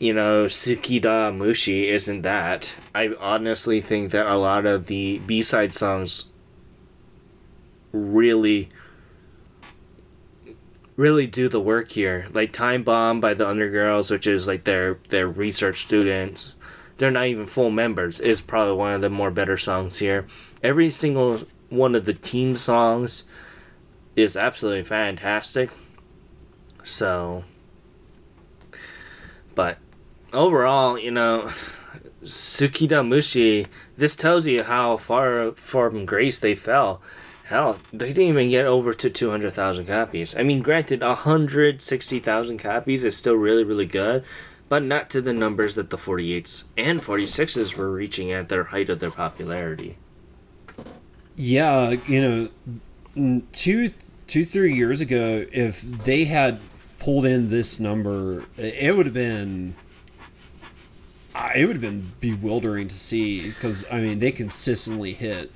[0.00, 2.74] you know, Tsukida Mushi isn't that.
[2.94, 6.30] I honestly think that a lot of the B side songs
[7.92, 8.70] really
[10.96, 12.26] really do the work here.
[12.32, 16.54] Like Time Bomb by the Undergirls, which is like their their research students.
[16.96, 18.20] They're not even full members.
[18.20, 20.26] Is probably one of the more better songs here.
[20.62, 23.24] Every single one of the team songs
[24.16, 25.70] is absolutely fantastic.
[26.84, 27.44] So,
[29.54, 29.78] but
[30.32, 31.50] overall, you know,
[32.24, 33.66] Tsukida Mushi,
[33.96, 37.00] this tells you how far from grace they fell.
[37.44, 40.36] Hell, they didn't even get over to 200,000 copies.
[40.36, 44.24] I mean, granted, 160,000 copies is still really, really good,
[44.68, 48.88] but not to the numbers that the 48s and 46s were reaching at their height
[48.88, 49.96] of their popularity.
[51.36, 51.96] yeah.
[52.06, 52.50] You
[53.16, 53.90] know, two
[54.26, 56.60] two three years ago, if they had
[57.00, 59.74] pulled in this number, it would have been.
[61.54, 65.50] It would have been bewildering to see because I mean they consistently hit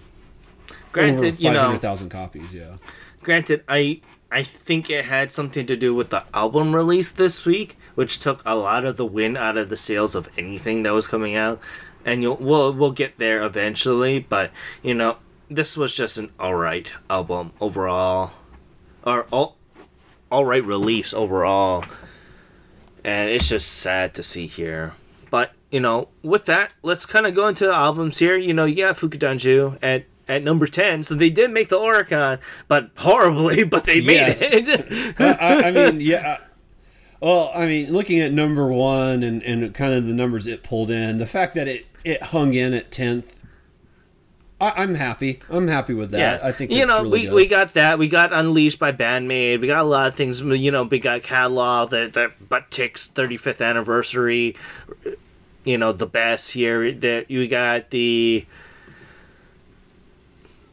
[0.92, 2.54] Granted, you know, hundred thousand copies.
[2.54, 2.74] Yeah,
[3.22, 7.78] granted i i think it had something to do with the album release this week
[7.94, 11.06] which took a lot of the win out of the sales of anything that was
[11.06, 11.60] coming out.
[12.06, 14.50] And you'll we'll, we'll get there eventually but
[14.82, 15.16] you know
[15.50, 18.32] this was just an all right album overall
[19.04, 19.56] or all
[20.30, 21.84] all right release overall.
[23.04, 24.94] And it's just sad to see here.
[25.30, 28.64] But you know with that let's kind of go into the albums here you know
[28.64, 33.64] you got fukudanju at at number 10 so they did make the oricon but horribly
[33.74, 34.40] but they made Yes.
[34.52, 36.38] it I, I- I mean, yeah.
[37.20, 40.90] Well, I mean, looking at number one and, and kind of the numbers it pulled
[40.90, 43.42] in, the fact that it, it hung in at tenth,
[44.60, 45.40] I, am happy.
[45.48, 46.18] I'm happy with that.
[46.42, 46.46] Yeah.
[46.48, 47.34] I think you know really we, good.
[47.34, 47.98] we got that.
[47.98, 49.60] We got Unleashed by Band-Maid.
[49.62, 50.42] We got a lot of things.
[50.42, 54.54] You know, we got catalog that that Buck-Tick's 35th anniversary.
[55.64, 56.92] You know, the best here.
[56.92, 58.46] That you got the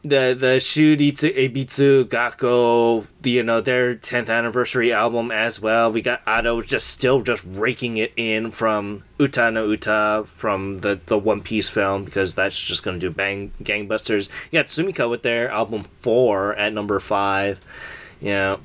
[0.02, 5.92] the the Shiritsu Ebisu Gakko, you know, their 10th anniversary album as well.
[5.92, 11.00] We got Ado just still just raking it in from Uta no Uta from the,
[11.06, 14.28] the One Piece film because that's just going to do bang gangbusters.
[14.50, 17.60] You got Sumika with their album 4 at number 5.
[18.20, 18.60] You know,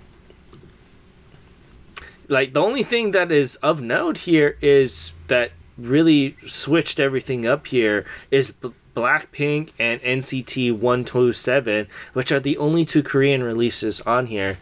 [2.28, 7.68] like the only thing that is of note here is that really switched everything up
[7.68, 8.54] here is
[8.96, 14.58] Blackpink and NCT 127, which are the only two Korean releases on here.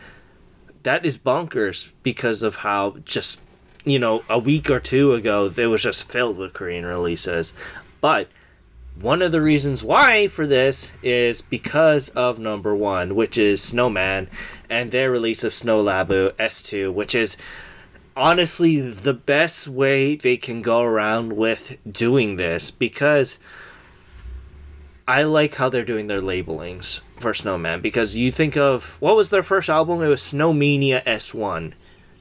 [0.83, 3.41] That is bonkers because of how just,
[3.85, 7.53] you know, a week or two ago, it was just filled with Korean releases.
[8.01, 8.27] But
[8.99, 14.29] one of the reasons why for this is because of number one, which is Snowman,
[14.69, 16.31] and their release of Snow Labo.
[16.33, 17.37] S2, which is
[18.15, 23.39] honestly the best way they can go around with doing this because
[25.07, 29.29] I like how they're doing their labelings for Snowman because you think of what was
[29.29, 30.01] their first album?
[30.01, 31.73] It was Snowmania S1.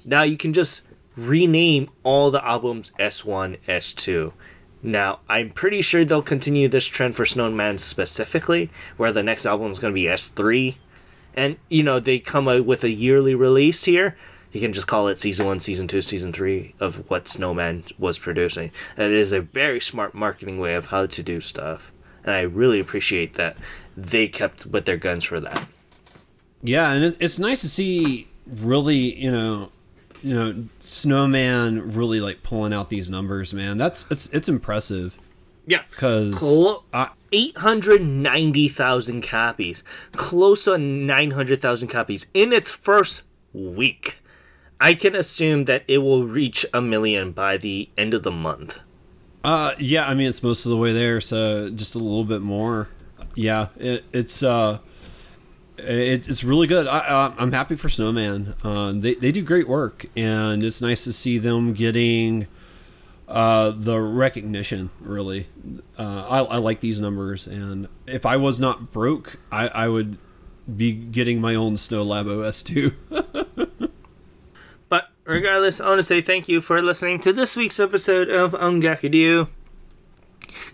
[0.04, 0.82] Now you can just
[1.16, 4.32] rename all the albums S1, S2.
[4.82, 9.72] Now, I'm pretty sure they'll continue this trend for Snowman specifically, where the next album
[9.72, 10.76] is going to be S3.
[11.34, 14.14] And, you know, they come out with a yearly release here.
[14.54, 18.18] You can just call it season one, season two, season three of what Snowman was
[18.18, 18.70] producing.
[18.96, 21.92] And it is a very smart marketing way of how to do stuff
[22.24, 23.56] and I really appreciate that
[23.96, 25.66] they kept with their guns for that.
[26.62, 29.70] Yeah, and it's nice to see really, you know,
[30.22, 33.76] you know, Snowman really like pulling out these numbers, man.
[33.76, 35.18] That's it's it's impressive.
[35.66, 36.84] Yeah, because Cl-
[37.32, 44.22] eight hundred ninety thousand copies, close to nine hundred thousand copies in its first week.
[44.84, 48.80] I can assume that it will reach a million by the end of the month.
[49.42, 52.42] Uh, yeah, I mean it's most of the way there, so just a little bit
[52.42, 52.88] more.
[53.34, 54.80] Yeah, it, it's uh,
[55.78, 56.86] it, it's really good.
[56.86, 58.56] I, am happy for Snowman.
[58.62, 62.46] Uh, they they do great work, and it's nice to see them getting
[63.26, 64.90] uh, the recognition.
[65.00, 65.46] Really,
[65.98, 70.18] uh, I, I like these numbers, and if I was not broke, I, I would
[70.76, 72.46] be getting my own Snow Labo.
[72.46, 73.80] S2.
[75.24, 79.48] regardless, I want to say thank you for listening to this week's episode of Ongakudu.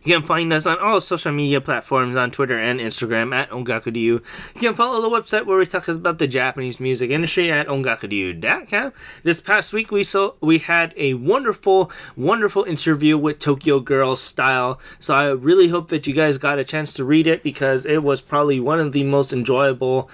[0.03, 3.97] You can find us on all social media platforms on Twitter and Instagram at Ongakudu.
[3.97, 4.23] You
[4.55, 8.93] can follow the website where we talk about the Japanese music industry at ongakudu.com.
[9.23, 14.81] This past week we saw we had a wonderful, wonderful interview with Tokyo Girl Style.
[14.99, 18.03] So I really hope that you guys got a chance to read it because it
[18.03, 20.11] was probably one of the most enjoyable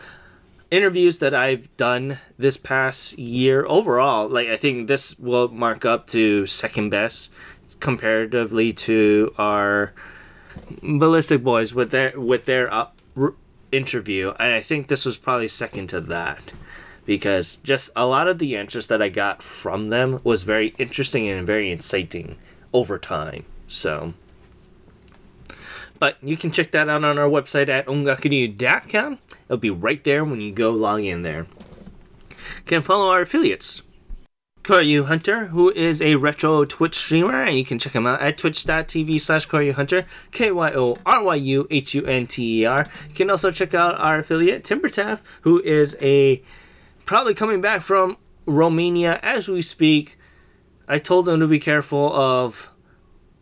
[0.70, 6.06] interviews that I've done this past year overall, like I think this will mark up
[6.08, 7.32] to second best
[7.80, 9.92] comparatively to our
[10.82, 13.34] Ballistic Boys with their with their uh, r-
[13.70, 16.52] interview, and I think this was probably second to that
[17.04, 21.28] because just a lot of the answers that I got from them was very interesting
[21.28, 22.36] and very inciting
[22.72, 23.44] over time.
[23.68, 24.14] So.
[25.98, 29.18] But you can check that out on our website at ongakunew.com.
[29.48, 31.46] It'll be right there when you go log in there.
[32.64, 33.82] Can follow our affiliates.
[34.66, 38.36] Kyoryu Hunter, who is a retro Twitch streamer, and you can check him out at
[38.36, 42.64] twitch.tv slash Kyoryu Hunter, K Y O R Y U H U N T E
[42.64, 42.84] R.
[43.08, 46.42] You can also check out our affiliate, Timbertaff, who is a
[47.04, 50.18] probably coming back from Romania as we speak.
[50.88, 52.68] I told him to be careful of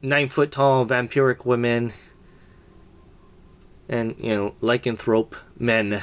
[0.03, 1.95] nine foot tall vampiric women
[3.89, 6.03] and you know lycanthrope men.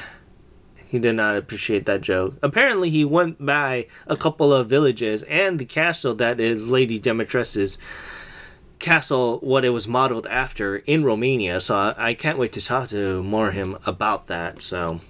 [0.88, 2.34] He did not appreciate that joke.
[2.42, 7.78] Apparently he went by a couple of villages and the castle that is lady Dimitrescu's
[8.78, 11.60] castle what it was modeled after in romania.
[11.60, 14.60] So I, I can't wait to talk to more him about that.
[14.60, 15.00] So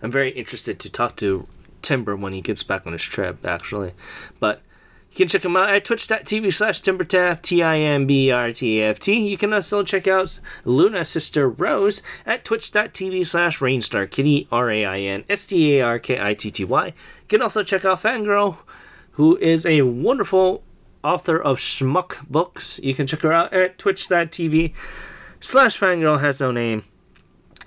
[0.00, 1.46] i'm very interested to talk to
[1.82, 3.92] timber when he gets back on his trip actually.
[4.40, 4.62] But
[5.14, 9.28] you can check him out at twitch.tv slash timbertaft, T-I-M-B-R-T-A-F-T.
[9.28, 16.86] You can also check out Luna Sister Rose at twitch.tv slash rainstarkitty, R-A-I-N-S-T-A-R-K-I-T-T-Y.
[16.86, 16.92] You
[17.28, 18.56] can also check out Fangirl,
[19.12, 20.64] who is a wonderful
[21.04, 22.80] author of Schmuck books.
[22.82, 24.74] You can check her out at twitch.tv
[25.38, 26.82] slash fangirl has no name.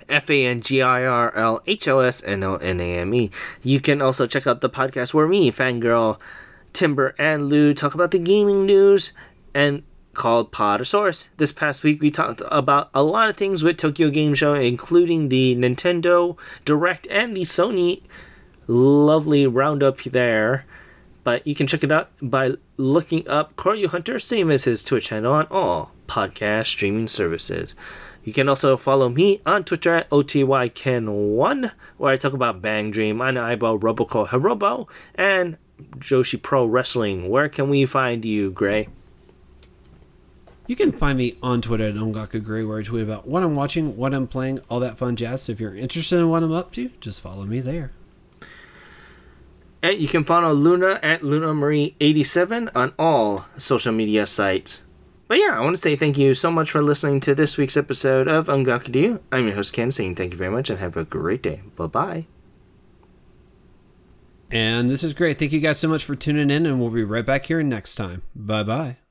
[0.06, 3.14] F A N G I R L H O S N O N A M
[3.14, 3.30] E.
[3.62, 6.18] You can also check out the podcast where me, Fangirl,
[6.78, 9.10] Timber and Lou talk about the gaming news
[9.52, 9.82] and
[10.14, 11.28] called Podosaurus.
[11.36, 15.28] This past week, we talked about a lot of things with Tokyo Game Show, including
[15.28, 18.02] the Nintendo Direct and the Sony
[18.68, 20.66] lovely roundup there.
[21.24, 25.06] But you can check it out by looking up Kyoryu Hunter, same as his Twitch
[25.06, 27.74] channel on all podcast streaming services.
[28.22, 33.20] You can also follow me on Twitter at OTYKen1, where I talk about Bang Dream,
[33.20, 35.58] Eyeball, Roboco Hirobo, and
[35.98, 37.28] Joshi Pro Wrestling.
[37.28, 38.88] Where can we find you, Gray?
[40.66, 43.54] You can find me on Twitter at Ongaku Gray, where I tweet about what I'm
[43.54, 45.42] watching, what I'm playing, all that fun jazz.
[45.42, 47.92] So if you're interested in what I'm up to, just follow me there.
[49.82, 54.82] And you can follow Luna at Luna Marie 87 on all social media sites.
[55.28, 57.76] But yeah, I want to say thank you so much for listening to this week's
[57.76, 61.04] episode of Ongaku I'm your host Ken, saying thank you very much and have a
[61.04, 61.62] great day.
[61.76, 62.26] Bye bye.
[64.50, 65.38] And this is great.
[65.38, 67.96] Thank you guys so much for tuning in, and we'll be right back here next
[67.96, 68.22] time.
[68.34, 69.07] Bye bye.